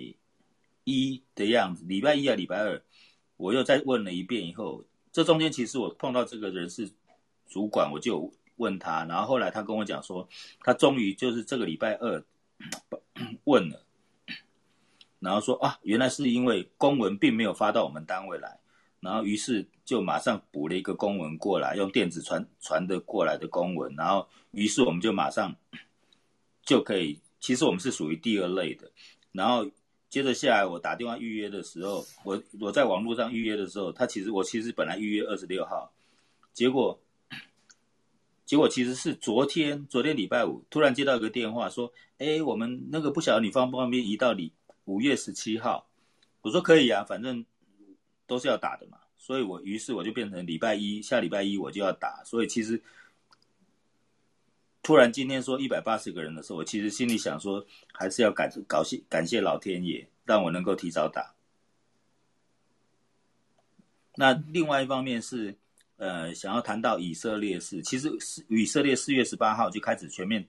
[0.84, 2.82] 一的样子，礼拜一啊，礼拜二，
[3.36, 4.84] 我又再问了一遍以后。
[5.12, 6.90] 这中间其实我碰到这个人事
[7.48, 10.28] 主管，我就问他，然后后来他跟我讲说，
[10.62, 12.24] 他终于就是这个礼拜二
[13.46, 13.86] 问了，
[15.24, 18.60] 然后说啊，原来是因为公文并没有发到我们单位来，
[19.00, 25.56] 然后于是就马上补了一个公文过来，用电子传传的过来的公文，然后于是我们就马上
[26.66, 28.92] 就可以，其实我们是属于第二类的，
[29.32, 29.66] 然后
[30.10, 35.92] 接着下来我打电话预约的时候，我我在网络上预约的时候，他其实我其实本来预约二十六号，
[36.54, 37.00] 结果
[38.46, 44.52] 结果其实是昨天昨天礼拜五突然接到一个电话说，哎，我们那个不晓得你方不方便移到你
[44.86, 45.88] 五月十七号，
[46.42, 47.46] 我说可以啊，反正。
[48.26, 52.82] 都是要打的嘛，所以我于是我就变成礼拜一下礼拜一我就要打，所以其实
[54.82, 61.36] 突然今天说一百八十个人的时候，我其实心里想说还是要感感谢感谢老天爷让我能够提早打。
[64.16, 65.54] 那另外一方面是
[65.98, 70.48] 呃想要谈到以色列是，其实是以色列四月十八号就开始全面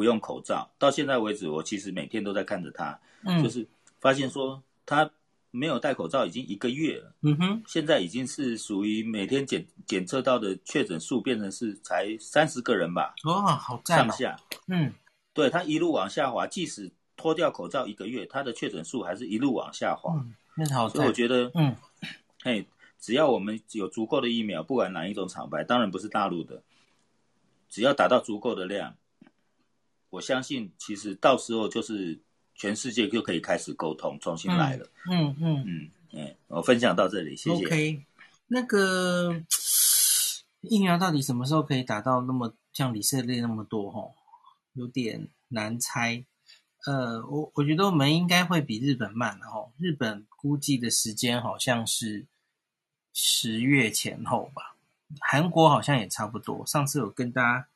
[0.00, 3.68] 不用口罩，到现在为止我其实每天都在看着他，嗯，就是
[4.00, 5.10] 发现说他。
[5.52, 13.12] 没有戴口罩已经一个月了，嗯哼，现在已经是属于每天检检测到的确诊数变成是才三十个人吧？
[13.24, 14.92] 哦，好赞哦，上下，嗯，
[15.32, 20.14] 对，他一路往下滑，即使脱掉口罩一个月，他的确诊数还是一路往下滑。
[20.14, 21.74] 嗯，那好，所以我觉得，嗯，
[22.44, 22.64] 嘿，
[23.00, 26.62] 只要我们有足够的疫苗，不管哪一种厂牌，当然不是大陆的，
[27.68, 28.94] 只要达到足够的量，
[30.10, 32.20] 我相信其实到时候就是。
[32.56, 34.86] 全世界就可以开始沟通，重新来了。
[35.10, 37.64] 嗯嗯嗯嗯，我分享到这里，谢谢。
[37.64, 38.04] OK，
[38.48, 39.42] 那个
[40.60, 43.90] 疫苗到底什么时候可以打到那么像以色列那么多？
[43.90, 44.02] 哈，
[44.74, 46.22] 有点难猜。
[46.84, 49.72] 呃，我我觉得我们应该会比日本慢的哈。
[49.78, 52.26] 日本估计的时间好像是
[53.14, 54.76] 十月前后吧，
[55.18, 56.66] 韩国好像也差不多。
[56.66, 57.66] 上次有跟大家。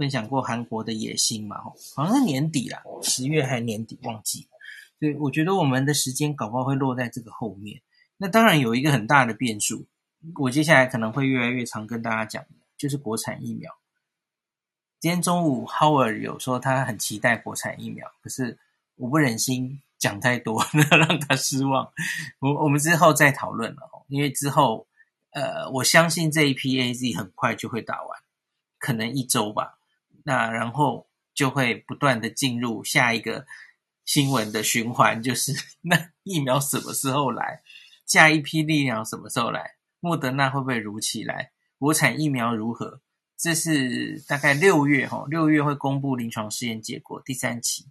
[0.00, 1.58] 分享过韩国的野心嘛？
[1.94, 4.48] 好像是年底啦，十月还年底忘记。
[4.98, 7.82] 所以我觉得我们的时间搞不好会落在这个后面。
[8.16, 9.86] 那当然有一个很大的变数，
[10.40, 12.42] 我接下来可能会越来越常跟大家讲，
[12.78, 13.70] 就是国产疫苗。
[15.00, 18.58] 今天中午 Howard 有说他很期待国产疫苗，可是
[18.96, 21.92] 我不忍心讲太多， 那让他失望。
[22.38, 24.86] 我我们之后再讨论了，因为之后
[25.32, 28.18] 呃，我相信这一批 AZ 很快就会打完，
[28.78, 29.76] 可能一周吧。
[30.24, 33.46] 那然后就会不断的进入下一个
[34.04, 35.52] 新闻的循环，就是
[35.82, 37.62] 那疫苗什么时候来？
[38.06, 39.76] 下一批疫苗什么时候来？
[40.00, 41.52] 莫德纳会不会如期来？
[41.78, 43.00] 国产疫苗如何？
[43.36, 47.86] 这是大概六月哈，六月会公布临床试验结果第三期，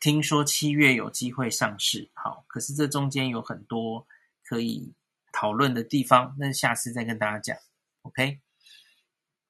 [0.00, 2.10] 听说七月有机会上市。
[2.14, 4.06] 好，可是这中间有很多
[4.42, 4.94] 可以
[5.32, 7.56] 讨论的地方，那下次再跟大家讲。
[8.02, 8.40] OK。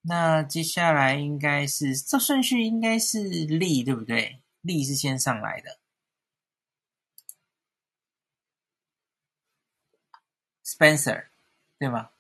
[0.02, 4.40] 那接下来应该是这顺序应该是利对不对？
[4.62, 5.78] 利是先上来的
[10.62, 11.28] ，Spencer
[11.78, 12.10] 对吗？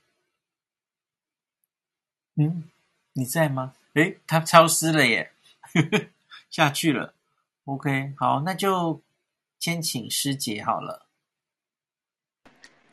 [2.36, 2.64] 嗯，
[3.12, 3.74] 你在吗？
[3.92, 5.32] 诶，他消失了耶，
[6.48, 7.14] 下去了。
[7.64, 9.02] OK，好，那就
[9.58, 11.06] 先请师姐好了。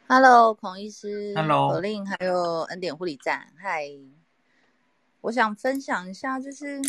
[0.09, 1.33] Hello，孔医师。
[1.35, 3.53] Hello，何令还有恩典护理站。
[3.61, 4.26] Hi。
[5.27, 6.81] 我想分享一下，就是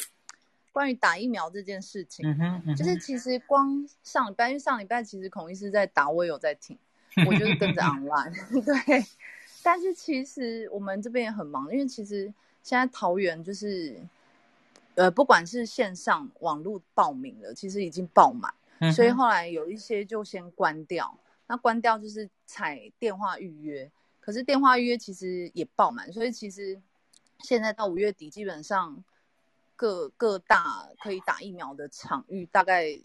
[0.70, 2.24] 关于打疫苗这件事情。
[2.24, 6.78] 嗯哼，嗯哼，就是其实光上礼拜，因为上礼拜其实孔医师在打，我也有在听，
[7.26, 8.32] 我就是跟着 online。
[8.64, 9.04] 对，
[9.64, 14.00] 但是其实我们这边也很忙，因为其实现在桃园就是，
[14.94, 21.18] 呃，不管是线上网络报名了，其实已经爆满，嗯，所以后来有一些就先关掉。
[21.48, 26.80] 那关掉就是采电话预约，可是电话预约其实也爆满，所以其实。
[27.44, 29.02] 现在到五月底，基本上
[29.76, 32.98] 各各大可以打疫苗的场域大概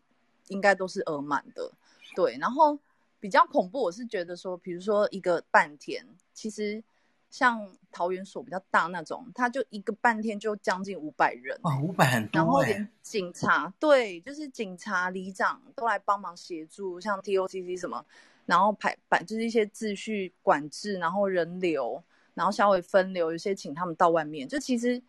[0.47, 1.71] 应该都是额满的，
[2.15, 2.37] 对。
[2.39, 2.77] 然后
[3.19, 6.83] 比较恐怖，我是觉得说，比如说一个半天，其实
[7.29, 12.39] 像桃园所比较大那种，他就一个半天就将近五百人，哦，五百很多。
[12.39, 18.03] 然后连警察，对，就是警察、里长都来帮忙协助，像 TOCC 什么，
[18.47, 22.03] 然后排排就是一些秩序管制，然后人流。
[22.33, 24.47] 然后稍微分流，有些请他们到外面。
[24.47, 25.01] 就其实，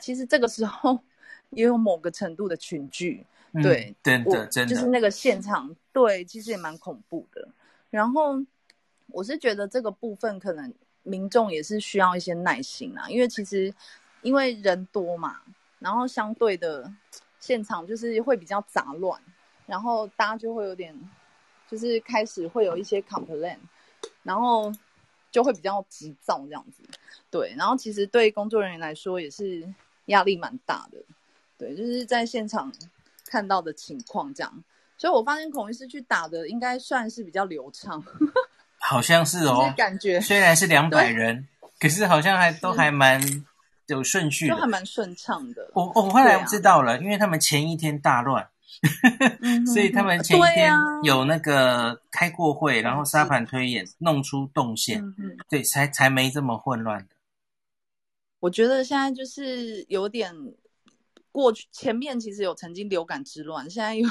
[0.00, 0.98] 其实这个时候
[1.50, 7.48] 也有某个程度的群聚，嗯、对，真的，真的，就是那个现场，对，其实也蛮恐怖的。
[7.90, 8.42] 然后
[9.08, 13.72] 我是觉得这个部分可能民众也是需要一些耐心啊，因为其实
[14.22, 15.40] 因为人多嘛，
[15.78, 16.92] 然后相对的
[17.38, 19.20] 现场就是会比较杂乱，
[19.66, 20.98] 然后大家就会有点，
[21.68, 23.58] 就是开始会有一些 complain，
[24.22, 24.72] 然后。
[25.32, 26.84] 就会比较急躁这样子，
[27.30, 29.66] 对，然后其实对工作人员来说也是
[30.06, 30.98] 压力蛮大的，
[31.58, 32.70] 对，就是在现场
[33.26, 34.62] 看到的情况这样，
[34.98, 38.04] 所以我发现孔医师去打的应该算是比较流畅，
[38.78, 41.48] 好像是哦，感觉虽然是两百人，
[41.80, 43.20] 可是好像还都还蛮
[43.86, 45.70] 有顺序还蛮顺畅的。
[45.74, 48.48] 我我后来知道了，啊、因为他们前一天大乱，
[49.72, 57.14] 所以他们前一天有那个开过会，然后沙盘推演，弄出动线，嗯、对，才才没这么混乱的。
[58.40, 60.34] 我觉得现在就是有点
[61.30, 64.08] 过去，前面其实有曾经流感之乱，现在有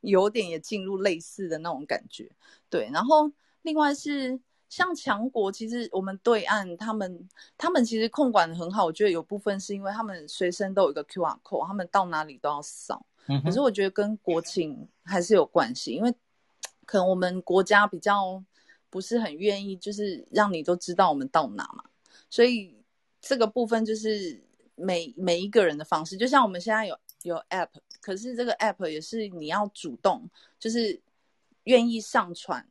[0.00, 2.30] 有点也进入类似的那种感觉，
[2.68, 3.30] 对，然后。
[3.62, 13.04] 另外是像强国，其实我们对岸他们 他们其实控管的很好，我觉得有部分是因为他们随身都有一个 QR code，他们到哪里都要扫。
[13.44, 16.12] 可是我觉得跟国情还是有关系，因为
[16.84, 18.42] 可能我们国家比较
[18.88, 21.84] 不是很愿意，就是让你都知道我们到哪嘛。
[22.28, 22.76] 所以
[23.20, 24.42] 这个部分就是
[24.74, 27.68] 每每一个人的方式，就像我们现在有有 App，
[28.00, 31.00] 可是这个 App 也是你要主动，就是
[31.64, 32.66] 愿意上传。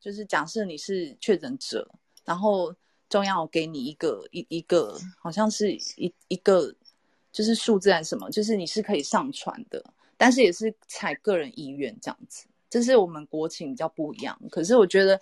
[0.00, 1.88] 就是假设你是确诊者，
[2.24, 2.74] 然后
[3.08, 6.74] 中央给你一个一一个，好像是一一个，
[7.32, 9.82] 就是数字还是什么，就是你是可以上传的，
[10.16, 12.46] 但是也是采个人意愿这样子。
[12.70, 14.38] 这是我们国情比较不一样。
[14.50, 15.20] 可是我觉得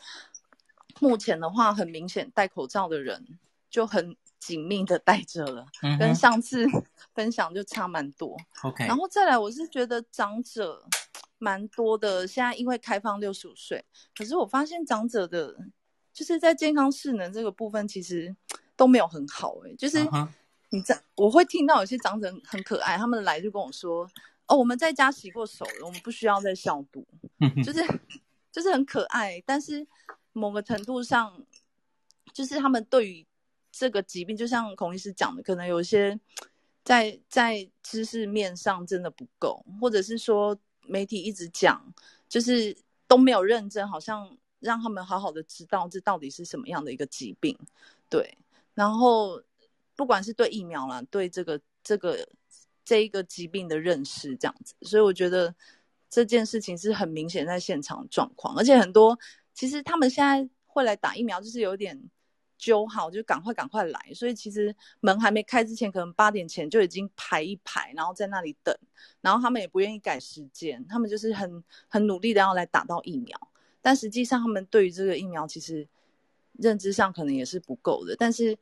[1.00, 3.24] 目前的话，很明显戴口罩的人
[3.70, 6.66] 就很紧密的戴着了，嗯、跟上次
[7.14, 8.36] 分享就差蛮多。
[8.62, 10.84] OK，然后再来，我是觉得长者。
[11.42, 13.82] 蛮多的，现在因为开放六十五岁，
[14.14, 15.56] 可是我发现长者的，
[16.12, 18.36] 就是在健康势能这个部分，其实
[18.76, 19.76] 都没有很好诶、欸。
[19.76, 20.06] 就是
[20.70, 24.08] 你在，我会听到有些长者很可爱，他们来就跟我说
[24.48, 27.06] ：“哦，我们在家洗过手了，我们不需要再消毒。”
[27.62, 27.84] 就是
[28.50, 29.86] 就是很可爱，但是
[30.32, 31.44] 某个程度上，
[32.32, 33.26] 就是他们对于
[33.70, 36.18] 这个疾病，就像孔医师讲的，可能有一些
[36.82, 40.58] 在在知识面上真的不够，或者是说。
[40.86, 41.94] 媒体一直讲，
[42.28, 47.56] 就是都没有认真，好像让他们好好的知道这到底是什么样的一个疾病，
[48.08, 48.36] 对。
[48.74, 49.40] 然后
[50.00, 52.26] 不管是对疫苗啦，对这个这个
[52.86, 55.54] 这一个疾病的认识这样子，所以我觉得
[56.08, 59.18] 这件事情是很明显在现场状况，而且很多
[59.52, 62.00] 其实他们现在会来打疫苗，就是有点。
[62.62, 68.76] 揪好就赶快赶快来，所以其实门还没开之前，可能八点前就已经排一排，然后在那里等，
[69.22, 73.48] 然后他们也不愿意改时间，他们就是很很努力的要来打到疫苗，
[73.80, 75.88] 但实际上他们对于这个疫苗其实
[76.58, 78.54] 认知上可能也是不够的，但是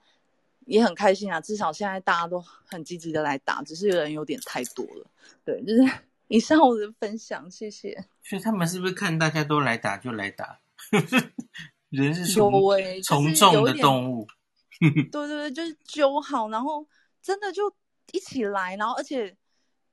[0.68, 5.06] 也很开心啊，至少现在大家都很积极的来打，只是人有点太多了。
[5.44, 5.82] 对，就是
[6.28, 8.04] 以上我的分享，谢谢。
[8.22, 10.60] 所以他们是不是看大家都来打就来打？
[11.88, 12.52] 人是从
[13.02, 14.26] 从众的动物，
[15.10, 16.86] 对对对，就是揪好，然后
[17.22, 17.74] 真的就
[18.12, 19.34] 一起来，然后而且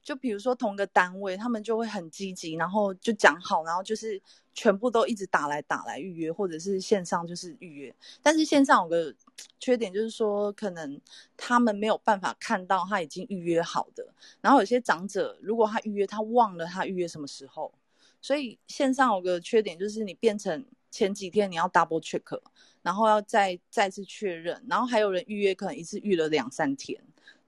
[0.05, 4.21] 就比如说同个单位，他们就会很积极，然后就讲好，然后就是
[4.53, 7.93] 全部都一直打来打来预约，或者是线上就是预约。
[8.21, 9.13] 但是线上有个
[9.59, 11.01] 缺点，就是说可能
[11.35, 14.07] 他们没有办法看到他已经预约好的，
[14.39, 17.73] 然后有些长者如果他预约，他忘了他预约什么时候，
[18.21, 20.63] 所以线上有个缺点就是你变成。
[20.91, 22.39] 前几天你要 double check，
[22.81, 26.97] 然后要再再次确认，然后还有人预约，可能一次预了两三天，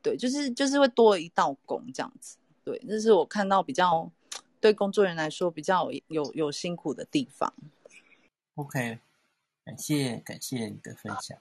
[0.02, 2.36] 对，就是就是会多了一道工这样子，
[2.67, 4.12] 对，这是我看到比较
[4.60, 7.53] 对工作人员来说比较有有，辛苦的地方。
[8.56, 8.99] OK，
[9.63, 11.38] 感谢感谢你的分享。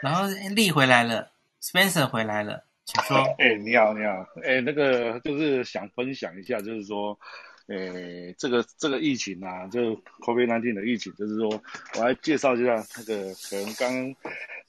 [0.00, 3.16] 然后丽回来了，Spencer 回来了，请说。
[3.42, 7.18] 哎、欸，你好，你好，哎、欸，那个就是想分享一下，就是说。
[7.66, 9.94] 诶，这个这个疫情啊，就
[10.26, 11.48] COVID-19 的疫情，就是说，
[11.96, 14.16] 我来介绍一下那个，可能刚刚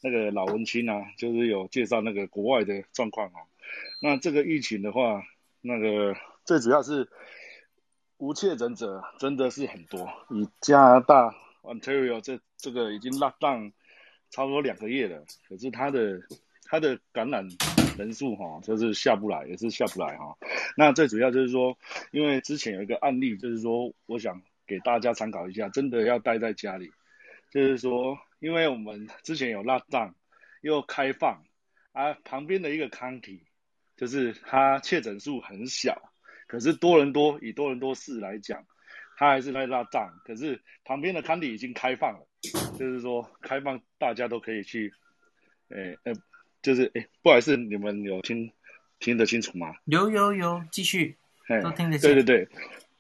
[0.02, 3.41] 那个老文青啊，就是有介绍那个国外的状况啊。
[4.04, 5.19] 那这个疫情的话，
[5.62, 7.08] 那个最主要是
[8.17, 10.08] 无确诊者真的是很多。
[10.30, 13.71] 以加拿大 Ontario 这这个已经 lock down
[14.30, 16.19] 差不多两个月了，可是它的
[16.63, 17.47] 它的感染。
[17.97, 20.36] 人数哈，就是下不来，也是下不来哈。
[20.78, 21.78] 那最主要就是说，
[22.12, 26.89] 因为之前有一个案例，就是说，我想给大家参考一下，真的要待在家里。
[27.52, 30.13] 就是说，因为我们之前有 lockdown，
[30.62, 31.43] 又开放，
[31.91, 33.41] 啊，旁边的一个 county，
[34.02, 36.12] 就是它确诊数很小，
[36.47, 38.66] 可是多伦多以多伦多市来讲，
[39.16, 42.28] 它还是在 lockdown，可是旁边的 county 已经开放了，
[42.78, 44.91] 就是说开放大家都可以去，
[45.70, 46.14] 诶诶。
[46.64, 48.52] 就是哎，不好意思，你们有听
[48.99, 49.74] 听得清楚吗？
[49.86, 51.18] 有有有，继续，
[51.64, 52.08] 都听得清。
[52.14, 52.47] 对对对，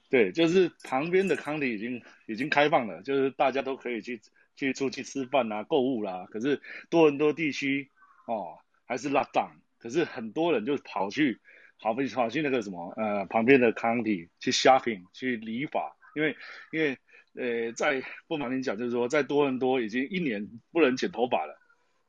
[0.09, 4.19] 对，就是旁边的康体已经已经开放了，就是大家都可以去
[4.55, 6.25] 去出去吃饭啊、购物啦。
[6.31, 7.87] 可是多伦多地区
[8.25, 11.39] 哦，还是 lock down，可是很多人就跑去
[11.79, 15.97] 跑去跑去那个什么呃旁边的康体去 shopping 去理发。
[16.13, 16.35] 因为
[16.71, 16.97] 因为
[17.33, 21.57] 呃，在不瞒您讲，就是说在多伦多已经一年不能剪头发了，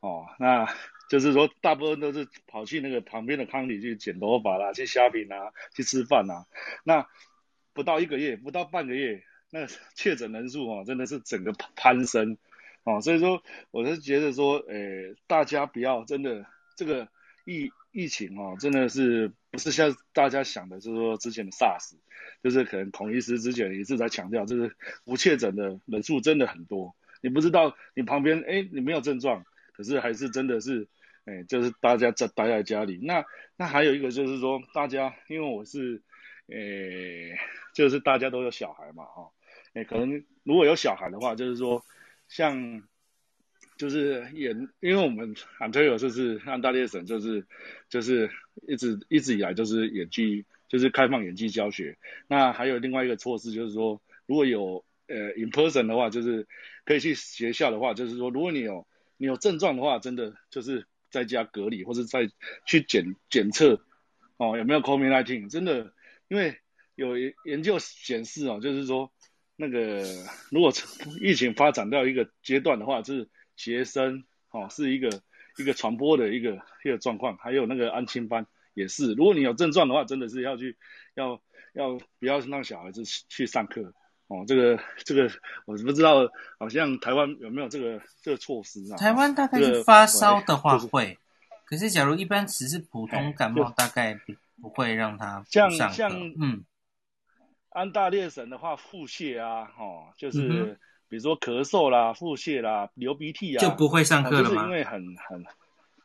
[0.01, 0.67] 哦，那
[1.09, 6.47] 就是说大部分都是跑去那个旁边的康里去剪头发啦，去 shopping 啊，去吃饭啊，
[6.83, 7.07] 那
[7.73, 12.37] 不到一个月，不到半个月，那确诊人数哦，真的是整个攀升，
[12.83, 16.45] 哦，所以说我是觉得说，呃，大家不要真的
[16.77, 17.07] 这个
[17.45, 19.33] 疫疫情哦，真的是。
[19.53, 21.99] 不是像大家想的，就是说之前的 SARS，
[22.43, 24.75] 就是可能孔医师之前一直在强调，就是
[25.05, 26.97] 无确诊的人数真的很多。
[27.21, 30.89] 你不知道你旁边，哎，你没有症状，可是还是真的是，
[31.27, 32.99] 哎，就是大家在待在家里。
[33.03, 33.27] 那
[33.59, 36.03] 那还有一个就是说，大家因为我是，
[36.49, 37.39] 哎，
[37.75, 39.31] 就是大家都有小孩嘛，哈，
[39.75, 41.85] 哎，可能如果有小孩的话，就是说
[42.27, 42.83] 像。
[43.83, 47.45] 就是演，因为我们 Ontario 就是安大略省，就是
[47.89, 48.31] 就是
[48.69, 51.99] 一直一直以来就是演技，就是开放演技教学。
[52.29, 56.47] 那还有另外一个措施，就是说如果有呃 in person 的话，就是
[56.85, 62.31] 可以去学校的话，就是说如果你有你有症状的话，真的就是在家隔离或者在
[62.65, 63.85] 去检检测
[64.37, 65.93] 哦有没有 COVID-19，真的，
[66.29, 66.57] 因为
[66.95, 69.11] 有研究显示哦，就是说
[69.57, 70.05] 那个
[70.53, 70.73] 如果
[71.21, 73.29] 疫情发展到一个阶段的话，就是。
[73.63, 75.23] 学生哦，是一个
[75.57, 78.45] 一个传播的一个一个状况，还有那个安亲班
[78.75, 79.13] 也是。
[79.13, 80.77] 如果你有症状的话，真的是要去
[81.15, 81.41] 要
[81.73, 83.95] 要不要让小孩子去上课
[84.27, 84.45] 哦。
[84.49, 85.31] 这个这个
[85.65, 88.97] 我不知道，好像台湾有没有这个这个措施啊？
[88.97, 91.17] 台湾大概是发烧的话会，
[91.65, 94.19] 可是假如一般只是普通感冒，大概
[94.61, 95.77] 不会让他上课。
[95.77, 96.65] 像像嗯，
[97.69, 100.81] 安大略省的话，腹泻啊，哦，就是。
[101.13, 104.49] 嗯比如说咳嗽啦、腹泻啦、流鼻涕啊，就不会上课了吗？
[104.49, 105.45] 就是因为很很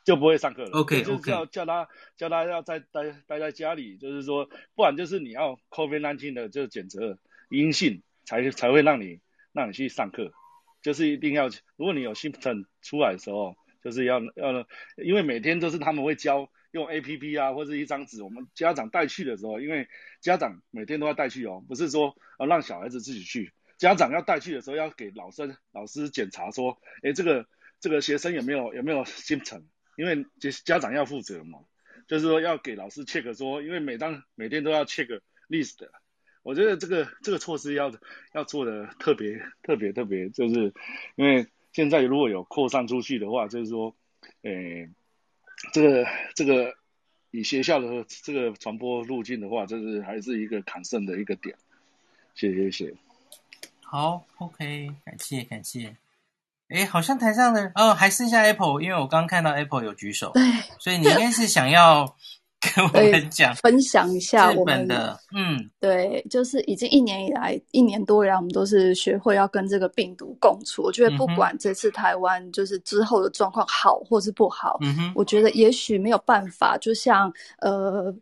[0.04, 0.72] 就不会上课了。
[0.72, 1.88] OK，就是要叫他
[2.18, 7.18] 叫他要在待待在家里，就是说，不然就是你要 COVID-19 的就检测
[7.50, 9.22] 阴性才才会让你
[9.54, 10.34] 让你去上课，
[10.82, 11.48] 就是一定要，
[11.78, 14.68] 如果你有 symptom 出来的时候，就是要要，
[15.02, 19.88] 因为每天都是他们会教用 APP 啊，或者一张纸，我们家长带去的时候，因为
[20.20, 23.54] 家长每天都要带去哦，不是说呃让小孩子自己去。
[23.78, 27.48] 家长要带去的时候，要给老师老师检查说，哎，这个
[27.80, 29.64] 这个学生有没有有没有 symptom？
[29.96, 31.60] 因为家家长要负责嘛，
[32.08, 35.88] 就是说要给老师 check 说，因为每当每天都要 check list。
[36.44, 37.92] 我觉得这个这个措施要
[38.34, 40.74] 要做的特别特别特别，就是
[41.16, 43.96] 因为现在如果有扩散出去的话，就是说，
[44.44, 44.90] 诶，
[45.74, 46.76] 这个这个
[47.32, 51.58] 以学校的这个传播路径的话，就是还是一个 concern 的一个点。
[52.34, 53.07] 谢谢谢谢。
[53.90, 55.96] 好，OK，感谢感谢。
[56.68, 60.44] 哎，好像台上的哦，还剩下 Apple，因为我刚看到 Apple 有举手，对，
[60.78, 62.14] 所以你应该是想要
[62.60, 70.82] 跟我们讲分享一下我们的，嗯，对，就是已经一年以来，一年多以来，我们都是学会要跟这个病毒共处。
[70.84, 78.14] 我觉得不管这次台湾就是之后的状况好或是不好，嗯哼，我觉得也许没有办法，就像呃。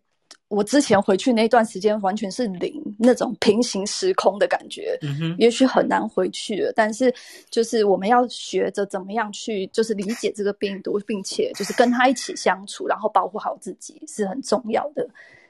[0.48, 5.00] 我之前回去那段时间，完全是零那种平行时空的感觉，
[5.38, 6.74] 也许很难回去了。
[6.76, 7.14] 但是，
[7.50, 15.08] 就是我们要学着怎么样去，就是理解这个病毒，并且就是跟他一起相处，然后保护好自己是很重要的。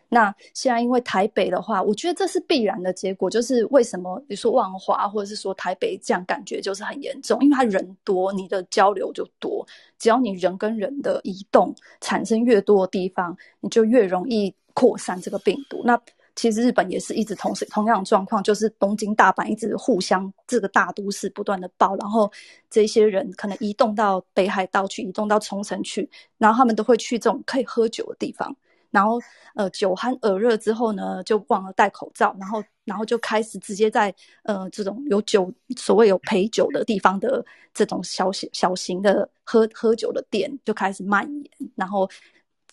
[0.10, 9.66] 那现在因为台北的话，我觉得这是必然的结果，就是为什么你说万华或者是说台北这样感觉就是很严重，因为他人多，你的交流就多，
[9.97, 14.53] 只要你人跟人的移动产生越多的地方，你就越容易。
[14.78, 15.97] 扩散这个病毒，那
[16.36, 22.29] 其实日本也是一直同时同样的状况，就是东京、大阪一直互相这个大都市不断的爆，然后
[22.69, 28.53] 这些人可能移动到北海道去，移动到冲绳去，然后他们都会去这种可以喝酒的地方，
[28.91, 29.17] 然后
[29.55, 34.13] 呃酒酣耳热之后呢，就忘了戴口罩，然后然后就开始直接在
[34.43, 42.09] 呃这种有酒所谓有陪酒的地方的这种小小小型的喝喝酒的店就开始蔓延，然后。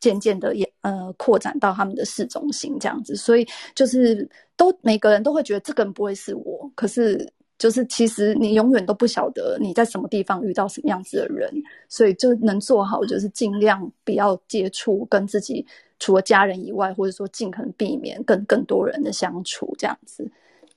[0.03, 11.49] 渐渐的也呃扩展到他们的市中心这样子，所以就是都每个人都会觉得这个人不会是我，可是就是其实你永远都不晓得你在什么地方遇到什么样子的人，
[11.89, 15.65] 所以就能做好就是尽量不要接触跟自己
[16.01, 20.29] 除了家人以外，或者说尽可能避免跟更多人的相处这样子。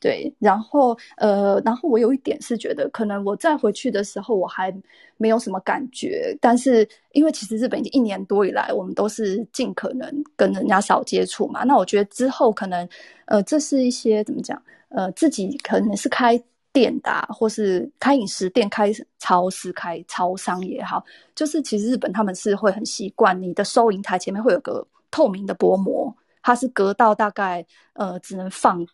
[0.06, 4.72] 对，然后呃，然后我有一点是觉得，可能我再回去的时候，我还
[5.18, 6.38] 没有什么感觉。
[6.40, 11.64] 但是因为其实日本已经一年多以来，我们都是尽可能跟人家少接触嘛。
[11.64, 12.88] 那我觉得之后可能，
[13.26, 14.62] 呃，这是一些怎么讲？
[14.90, 16.40] 呃，自己可能是开
[16.72, 21.04] 店的，或是开饮食店、开超市、开超商也好，
[21.34, 28.86] 就是其实日本他们是会很习惯，你的收银台前面会有个透明的薄膜，它是隔到大概呃只能放。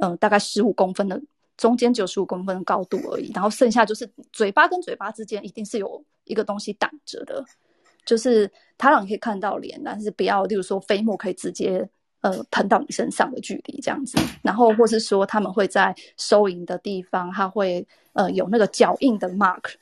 [0.00, 1.20] 嗯、呃，大概十五公分的
[1.56, 7.44] 中间九十五公分的高度而已，然后剩下就是嘴巴跟嘴巴之间一定是有一个东西挡着的，
[8.04, 11.86] 就是它让你可以看到脸，但是不要，例如说飞沫可以直接
[12.22, 19.74] 呃喷到你身上的距离这样子，然后或是说他们会在收银的地方，它会呃有那个脚印的 mark，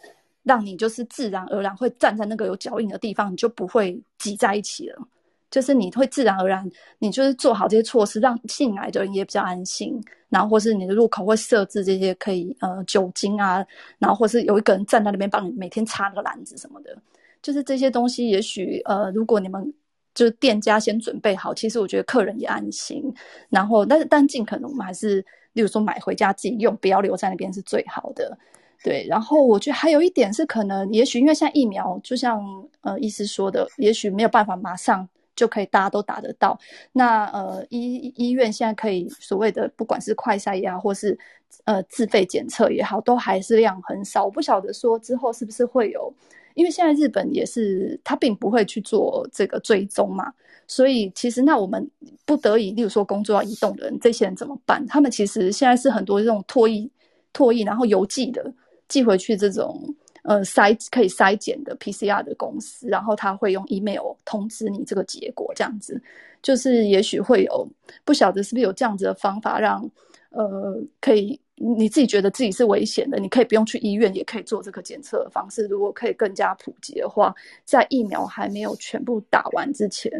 [0.42, 5.08] 让你就是自然而然会站在那个有脚印的地方，你就不会挤在一起了。
[5.50, 9.98] 就是你会自然而然，你就是做好这些措施，让进来的人也比较安心。
[10.28, 13.64] 然后或是你的入口会设置这些可以呃酒精啊，
[13.98, 16.94] 然后或是有一个人站在那边帮你每天擦那个篮子什么的。
[17.40, 19.72] 就是这些东西，也许呃如果你们
[20.14, 23.02] 就是店家先准备好，其实我觉得客人也安心。
[23.48, 25.24] 然后但是但尽可能我们还是，
[25.54, 28.36] 例如说买回家自己用，不要留在那边是最好的。
[28.84, 32.38] 对，然后我觉得还有一点是可能，也许因为现在疫苗就像
[32.82, 35.08] 呃医师说的，也许没有办法马上。
[35.38, 36.58] 就可以大家都打得到。
[36.92, 41.16] 那呃医医院现在可以所谓的不管是快筛也好，或是
[41.64, 44.24] 呃自费检测也好，都还是量很少。
[44.24, 46.12] 我不晓得说之后是不是会有，
[46.54, 50.32] 因为现在日本也是他并不会去做这个追踪嘛，
[50.66, 51.88] 所以其实那我们
[52.26, 54.84] 不得已，例如说工作要移动的人，这些人怎么办？
[54.88, 56.90] 他们其实现在是很多这种唾液
[57.32, 58.52] 唾液然后邮寄的
[58.88, 59.94] 寄回去这种。
[60.28, 65.98] 呃，筛可以筛检的 PCR 的公司，然后他会用 email 通知你这个结果，这样子，
[66.42, 67.66] 就是也许会有
[68.04, 69.82] 不晓得是不是有这样子的方法让，
[70.28, 75.66] 呃可以你自己觉得自己是危险的，你可以不用去医院，也可以做这个检测的方式。
[75.66, 80.12] 如果可以更加普及的话，在疫苗还没有全部打完之前，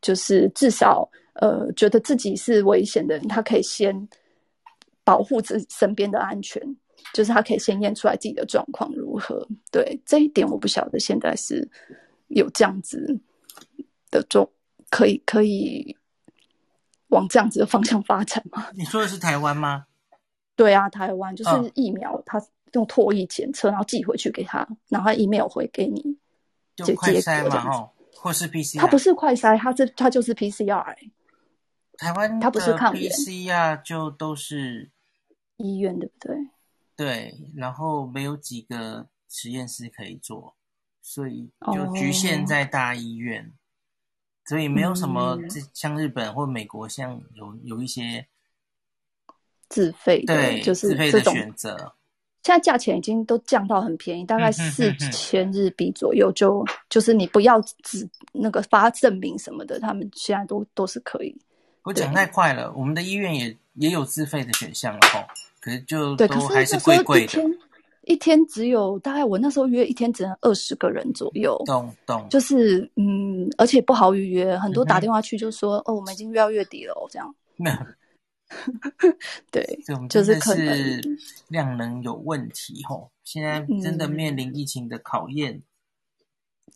[0.00, 4.08] 就是至少呃觉得自己是危险的人，他可以先
[5.02, 6.62] 保护自己身边的安全。
[7.12, 11.68] 就是他可以先验出来自己的状况如何，对这一点我不晓得现在是
[12.28, 13.20] 有这样子
[14.10, 14.48] 的状，
[14.90, 15.96] 可以可以
[17.08, 18.68] 往这样子的方向发展吗？
[18.74, 19.86] 你说的是台湾吗？
[20.56, 22.40] 对啊，台湾就是疫苗，他
[22.72, 26.18] 用唾液检测，然后寄回去给他，然后他 email 回给你，
[26.76, 30.94] 就快筛嘛，哦，或是 PCR，他不是快筛，它是它就是 PCR。
[31.96, 34.90] 台湾它不是抗 PCR 就都是
[35.56, 36.36] 医院，对不对？
[37.00, 40.54] 对，然后没有几个实验室可以做，
[41.00, 43.52] 所以就局限在大医院，oh.
[44.44, 45.38] 所以没有什么
[45.72, 48.26] 像日本或美国像有有一些
[49.70, 51.96] 自费的，对，就是自费的选择。
[52.42, 61.34] 现在价钱已经都降到很便宜，大概四千日币左右就，就就是你不要只那个发证明什么的，他们现在都都是可以。
[61.84, 65.24] 我讲太快了，我们的医院也也有自费的选项了哦。
[65.60, 67.32] 可是就都还是贵贵的。
[67.32, 67.58] 对，可是那时候一天
[68.02, 71.60] 一天只有大概我那时候约一天只能二十个人左右。
[71.66, 72.26] 懂懂。
[72.30, 77.34] 就是嗯，而且不好预约，很多打电话去就说、嗯、哦，我们已经约到月底了哦，这样。
[77.56, 77.86] 那
[79.50, 81.00] 对，就是可能
[81.48, 85.54] 量能有问题吼，现在真的面临疫情的考验。
[85.54, 85.62] 嗯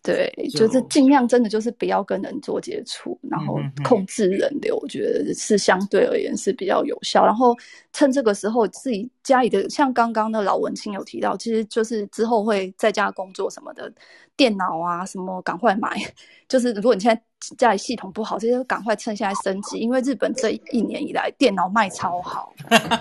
[0.03, 7.25] 对，就是尽量真的就是不要跟人做接触，然后控制人流，我觉得是相对而言是比较有效。
[7.25, 7.57] 然后
[7.91, 13.91] 趁这个时候自己家里的，像刚刚的老文青有提到，其实就是之后会在家工作什么的，
[14.37, 15.99] 电脑啊什么赶快买。
[16.47, 17.19] 就是如果你现在
[17.57, 22.53] 家里系统不好，这些赶快趁现在升级，因为日本这一年以来电脑卖超好，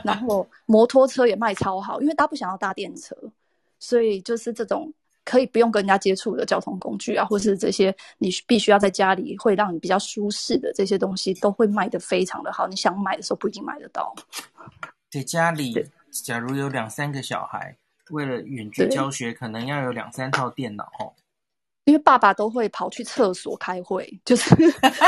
[0.03, 3.15] 然后摩托车也卖超好，因为大家不想要搭电车，
[3.79, 4.91] 所以就是这种。
[5.25, 12.69] 可以不用跟人家接触的交通工具啊，或是这些你必须要在家里会让你比较舒适的这些东西，都会卖得非常的好。
[12.69, 14.15] 你想买的时候不一定买得到。
[15.11, 15.75] 在家里，
[16.25, 17.77] 假如有两三个小孩，
[18.11, 21.13] 为了远距教学，可能要有两三套电脑哦。
[21.85, 24.55] 因为爸爸都会跑去厕所开会，就是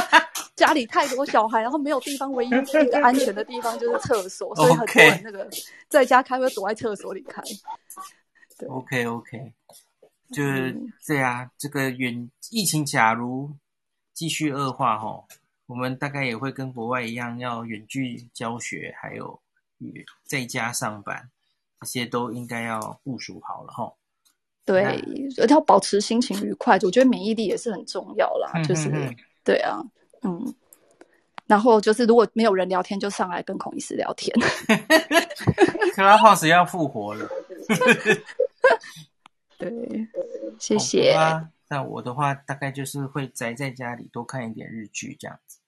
[0.57, 5.49] 家里太多小孩，然后没有地方，唯一一个安全的地方就是厕所，所以很多人那个
[5.89, 7.43] 在家开会躲在厕所里开。
[8.59, 9.53] 对，OK OK。
[10.33, 13.51] 就是这样，这个远疫情假如
[14.13, 15.27] 继续恶化吼，
[15.67, 19.41] 我们大概也会跟国外一样，要远距教学，还有
[20.25, 21.31] 在家上班，
[21.81, 23.97] 这些都应该要部署好了吼。
[24.65, 24.83] 对，
[25.39, 28.61] 而且要保持心情愉快，我觉得免疫力也是很重要啦。
[28.65, 28.91] 就是
[29.45, 29.81] 对啊，
[30.23, 30.55] 嗯，
[31.47, 34.37] 然后就是如果没有人聊天，就上来跟孔医师聊天。
[35.95, 37.29] Clubhouse 要复活了。
[39.59, 40.09] 对，
[40.59, 41.13] 谢谢。
[41.13, 45.59] 哦、那我的话，大概就是会宅在家里，多看一点日剧，这样子，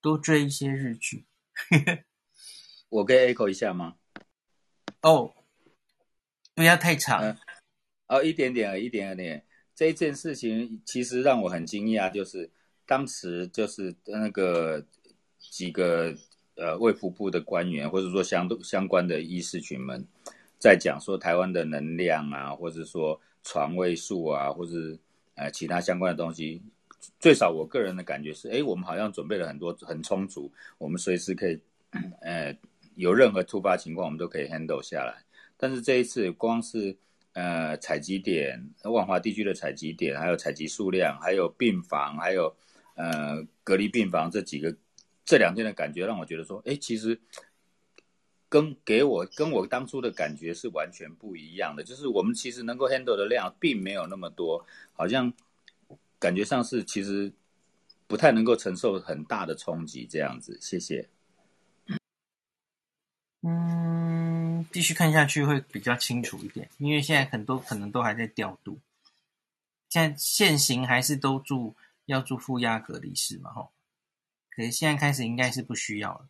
[0.00, 1.26] 多追一些日剧。
[2.88, 3.96] 我可以 echo 一下吗？
[5.02, 5.34] 哦，
[6.54, 7.22] 不要太长。
[7.22, 7.38] 嗯、
[8.08, 9.44] 哦，一点点，一点点。
[9.74, 12.50] 这一件事情其实让我很惊讶，就是
[12.86, 14.86] 当时就是那个
[15.38, 16.14] 几个
[16.54, 20.06] 呃卫福部的官员，或者说相相关的医师群们，
[20.58, 24.72] 在讲说台湾的能量啊，或者说床位数啊，或者
[25.34, 26.60] 呃其他相关的东西，
[27.20, 31.60] 最少我个人的感觉是，哎，我们好像准备了很多很充足，我们随时可以，
[32.20, 32.56] 呃，
[32.94, 35.22] 有任何突发情况，我们都可以 handle 下来。
[35.56, 36.96] 但是这一次光是
[37.34, 42.54] 呃采集点，万华地区的采集点，还有采集数量，还有病房，还有
[42.94, 44.74] 呃隔离病房这几个
[45.24, 47.18] 这两天的感觉，让我觉得说，哎，其实
[48.48, 51.82] 跟给我跟我当初的感觉是完全不一样的。
[51.82, 55.32] 就是我们其实能够 handle 的量并没有那么多，好像
[56.18, 57.32] 感觉上是其实
[58.06, 60.58] 不太能够承受很大的冲击这样子。
[60.60, 61.08] 谢谢。
[63.42, 68.80] 嗯，继续看下去会比较清楚一点，因为现在很多可能都还在调度。
[69.88, 71.76] 现在现行还是都住
[72.06, 73.70] 要住负压隔离室嘛，吼。
[74.50, 76.28] 可是现在开始应该是不需要了，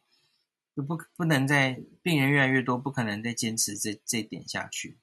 [0.77, 4.99] 就不不能再病人越来越多，不可能再坚持这这点下去。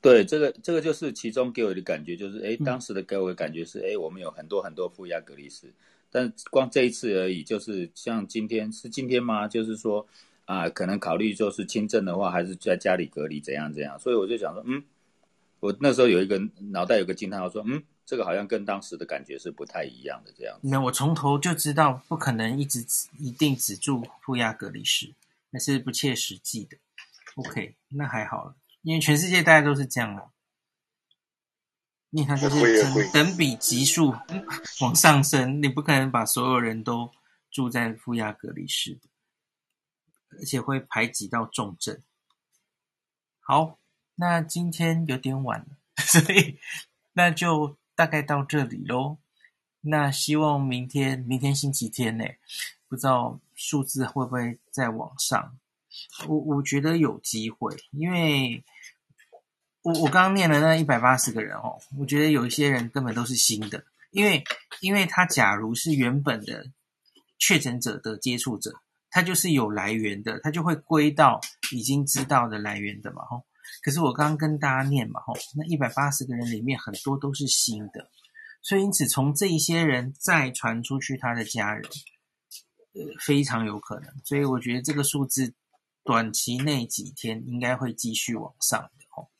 [0.00, 5.72] 对，这个这个就是其中给我的感觉，就是哎，当时的给我的感觉是，哎，我们有很多很多负压隔离室，
[6.10, 9.46] 但光这一次而已，就是像今天是今天吗？
[9.48, 10.06] 就是说。
[10.46, 13.98] 啊，可能考虑就是轻症的话，还是在家里隔离，怎样怎样。
[13.98, 14.80] 所以我就想说，嗯，
[15.58, 20.58] 我那时候有一个脑袋有个惊叹号，说，嗯，这个好像跟当时的感觉是不太一样的这样。
[20.62, 22.86] 那我从头就知道，不可能一直
[23.18, 25.12] 一定只住负压隔离室，
[25.50, 26.78] 那是不切实际的。
[27.34, 30.30] OK，那还好了，因为全世界大家都是这样的，
[32.10, 34.14] 因为它就是等比级数
[34.80, 37.10] 往上升，你不可能把所有人都
[37.50, 39.00] 住在负压隔离室的。
[40.38, 42.02] 而且会排挤到重症。
[43.40, 43.78] 好，
[44.16, 46.58] 那今天有点晚了， 所以
[47.12, 49.18] 那就大概到这里喽。
[49.80, 52.24] 那希望明天，明天星期天呢，
[52.86, 55.58] 不知道数字会不会再往上。
[56.28, 58.62] 我我觉得有机会，因为
[59.82, 64.44] 我我刚刚念了那一百八十个人哦，我觉得有一些人根本都是新的，因为
[64.80, 66.70] 因为他假如是原本的
[67.38, 68.80] 确诊者的接触者。
[69.08, 71.40] 他就是有来源的，他就会归到
[71.72, 73.46] 已经知道的来源的嘛，吼。
[73.86, 78.10] 可是我刚刚跟大家念嘛，吼，那一百八十个人里面很多都是新的，
[78.60, 81.84] 所以因此从这一些人再传出去，他的家人，
[82.94, 84.12] 呃，非常有可能。
[84.24, 85.54] 所以我觉得这个数字
[86.02, 89.30] 短期内几天应该会继续往上的，吼。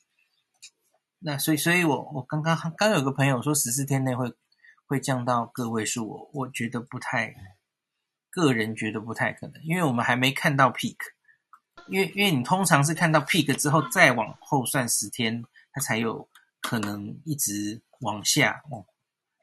[1.19, 4.33] 那所以，所以我我刚刚刚有个朋友说十四天内会
[4.87, 7.35] 会降到个位数，我我觉得不太。
[8.29, 10.99] 个人觉得不太可能，因为我们还没看到 peak，
[11.89, 16.29] 因为因为你通常是看到 peak 之后再往后算十天，它才有
[16.61, 18.85] 可能一直往下哦，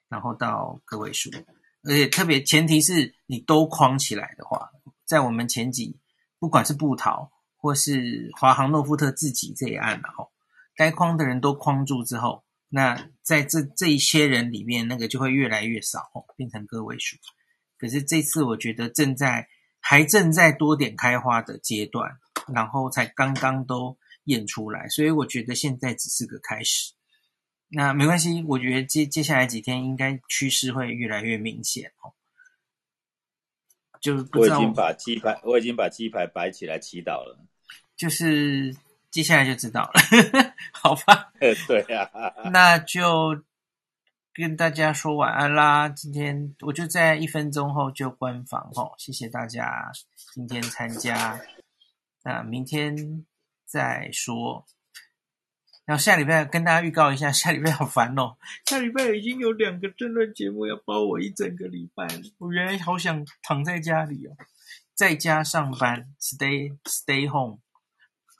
[0.09, 1.29] 然后到个位数，
[1.83, 4.71] 而且特别前提是你都框起来的话，
[5.05, 5.97] 在我们前几
[6.39, 10.29] 不管是布桃或是华航诺富特自己这一案，然后
[10.75, 17.15] 该框的人都框住之后，那在这这一些人里面，那个就会越来越少哦，变成个位数。
[17.77, 19.47] 可是这次我觉得正在
[19.79, 22.17] 还正在多点开花的阶段，
[22.47, 26.93] 然后才刚刚都验出来，所以我觉得现在只是个开始。
[27.69, 32.13] 那没关系，我觉得接接下来几天应该趋势会越来越明显哦。
[34.01, 37.37] 就我已经把鸡排，我已经把鸡排摆起来祈祷了，
[37.95, 38.75] 就是
[39.11, 40.01] 接下来就知道了，
[40.73, 41.31] 好吧？
[41.39, 43.43] 对呀、啊，那就。
[44.35, 45.87] 跟大家说晚安啦！
[45.87, 49.91] 今天我就在一分钟后就关房哦，谢谢大家
[50.33, 51.39] 今天参加，
[52.23, 53.25] 那明天
[53.65, 54.65] 再说。
[55.85, 58.37] 然后下礼拜跟大家预告一下，下礼拜好烦哦！
[58.65, 64.31] 下礼拜已经有两个政论节目要包我一整个礼拜了，我原来好想躺在家里哦，
[64.95, 67.59] 在家上班，stay stay home。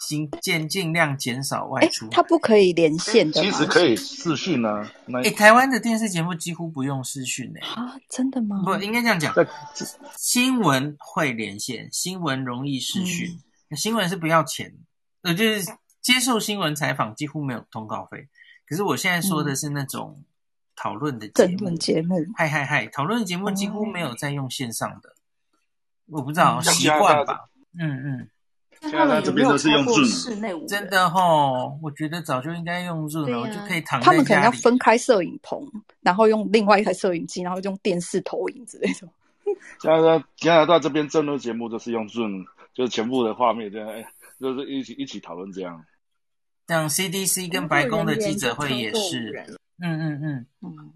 [0.05, 2.09] 尽尽尽量减少外出。
[2.09, 3.41] 它不可以连线的？
[3.41, 4.91] 其实可以视讯啊。
[5.23, 7.61] 哎，台湾的电视节目几乎不用视讯诶。
[7.61, 8.63] 啊，真的吗？
[8.65, 9.33] 不，应该这样讲。
[10.17, 13.29] 新闻会连线，新闻容易视讯。
[13.31, 13.39] 嗯、
[13.75, 14.73] 新闻是不要钱，
[15.21, 15.71] 呃，就是
[16.01, 18.27] 接受新闻采访几乎没有通告费。
[18.67, 20.23] 可是我现在说的是那种
[20.75, 21.69] 讨论的节目。
[21.77, 22.25] 节目。
[22.35, 25.09] 嗨嗨嗨，讨论节目几乎没有在用线上的。
[25.09, 27.49] 嗯、我不知道习惯吧。
[27.77, 28.29] 嗯嗯。
[28.91, 34.05] 他们这边都是用 Zoom，真的吼，我觉得早就应该用 Zoom 了，啊、我就可以躺在。
[34.05, 35.65] 他们可能要分开摄影棚，
[36.01, 39.07] 然后用另外一台摄影机，然后用电视投影之类的。
[39.79, 44.05] 加拿大加拿大这边政论节目都是用 Zoom，就是全部的画面这样，哎，
[44.39, 45.85] 就是一起一起讨论这样。
[46.67, 49.45] 像 CDC 跟白宫的记者会也是，
[49.81, 50.93] 嗯嗯嗯嗯。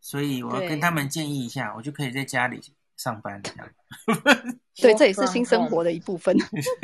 [0.00, 2.60] 所以我要跟他们建议一下，我就可以在家里
[2.96, 3.68] 上班这样。
[4.80, 6.34] 对，这也是新生活的一部分，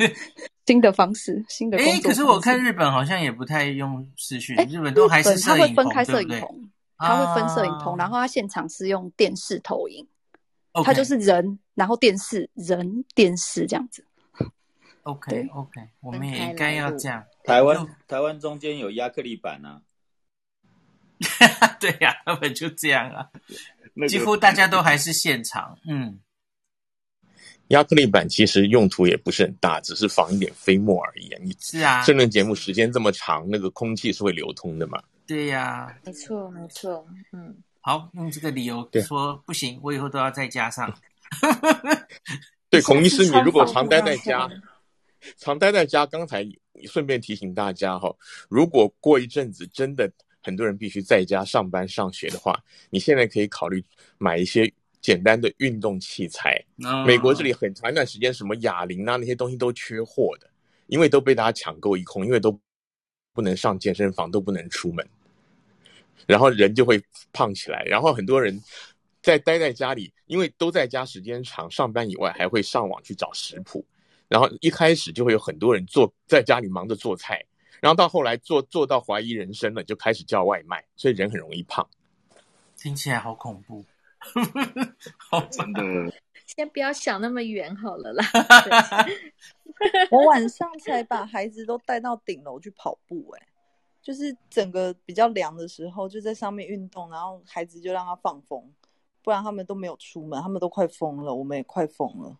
[0.67, 1.77] 新的方式，新的。
[1.77, 10.05] 哎，可是我看日本好像也不太用视讯，日本都还是摄影棚，他会分开摄影棚，对他会分摄影棚，然后他现场是用电视投影，
[10.83, 14.05] 他就是人，然后电视人电视这样子。
[15.03, 17.23] OK OK，我们也应该要这样。
[17.43, 19.81] 台湾台湾中间有亚克力板啊。
[21.79, 23.29] 对呀、啊，他们就这样啊，
[24.09, 25.79] 几乎大家都还是现场。
[25.87, 26.19] 嗯，
[27.69, 31.39] 亚克力板其实用途也不是很大，只是防一点飞沫而已啊。
[31.41, 35.01] 你是啊，政论节目时间这么长，那个空气是会流通的嘛？
[35.25, 37.07] 对呀、啊，没错没错。
[37.31, 37.55] 嗯，
[37.85, 40.91] 好，用这个理由说不行，我以后都要再加上。
[42.71, 44.49] 对，孔医师，你如果常待在家，
[45.37, 46.43] 常待在家，刚才
[46.85, 48.11] 顺便提醒大家哈，
[48.49, 50.11] 如果过一阵子真的。
[50.41, 52.55] 很多人必须在家上班上学的话，
[52.91, 53.83] 你现在可以考虑
[54.19, 54.71] 买一些
[55.01, 56.63] 简单的运动器材。
[56.83, 57.03] Oh.
[57.03, 60.47] 美国这里很长一段时间，什么哑铃啊那些东西都缺货的，
[60.85, 62.55] 因为都被大家抢购一空，因为都
[63.33, 65.03] 不能上健身房，都不能出门，
[66.27, 67.01] 然后人就会
[67.33, 67.83] 胖起来。
[67.83, 68.61] 然后很多人
[69.21, 73.85] 在待在家里，因为都在家时间长，上班以外还会上网去找食谱，
[74.27, 77.43] 然后一开始就会有很多人做在家里忙着做菜。
[77.81, 81.87] 然后到后来做做到怀疑人生了，就开始叫外卖，所以人很容易胖。
[82.77, 83.85] 听起来好恐怖，
[85.17, 85.81] 好真的。
[86.45, 88.23] 先不要想那么远好了啦。
[90.11, 93.47] 我晚上才把孩子都带到顶楼去跑步，欸，哎，
[94.05, 98.71] 就是整个比较凉的时候，就在上面运动，然后孩子就让他放风，
[99.23, 102.37] 不然他们都没有出门，他们都快疯了，我们也快疯了。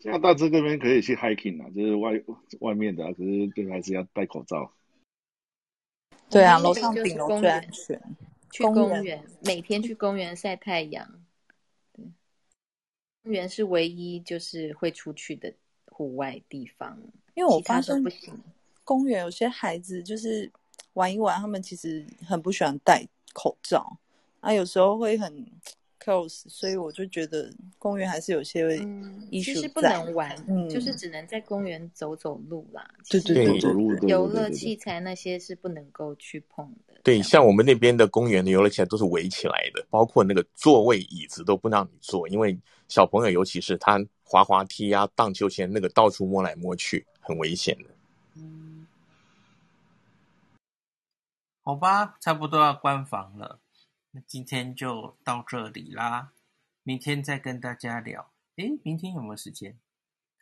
[0.00, 2.20] 加拿大这边可以去 hiking 啊，就是外
[2.58, 4.72] 外面的，可是对还是要戴口罩。
[6.28, 8.02] 对啊，楼上顶楼最安全。
[8.50, 11.24] 去公园，每天去公园晒太阳。
[11.92, 12.04] 对，
[13.22, 15.54] 公园是唯一就是会出去的
[15.86, 16.98] 户外地方，
[17.34, 18.34] 因为我发现不行。
[18.88, 20.50] 公园有些孩子就是
[20.94, 23.98] 玩一玩，他们其实很不喜欢戴口罩，
[24.40, 25.46] 啊，有时候会很
[26.02, 26.44] close，。
[26.48, 32.90] 所以我就觉得公园还是有些嗯，其实不能玩，嗯，就是只能在公园走走路啦。
[33.10, 33.94] 对对对，走路。
[34.08, 36.94] 游乐器材那些是不能够去碰的。
[37.02, 42.58] 对，像我们那边的公园的游乐器材都是围起来的，包括那个座位椅子都不让你坐，因为
[42.88, 47.90] 小朋友尤其是他滑滑梯啊、荡秋千那个到处摸来摸去，很危险的。
[48.40, 48.67] 嗯，
[51.68, 53.60] 好吧，差不多要关房了。
[54.12, 56.32] 那今天就到这里啦，
[56.82, 58.32] 明天再跟大家聊。
[58.56, 59.78] 诶，明天有没有时间？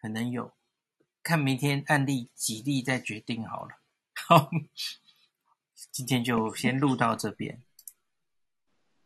[0.00, 0.54] 可能有，
[1.24, 3.80] 看明天案例几例再决定好了。
[4.14, 4.50] 好，
[5.90, 7.60] 今天就先录到这边。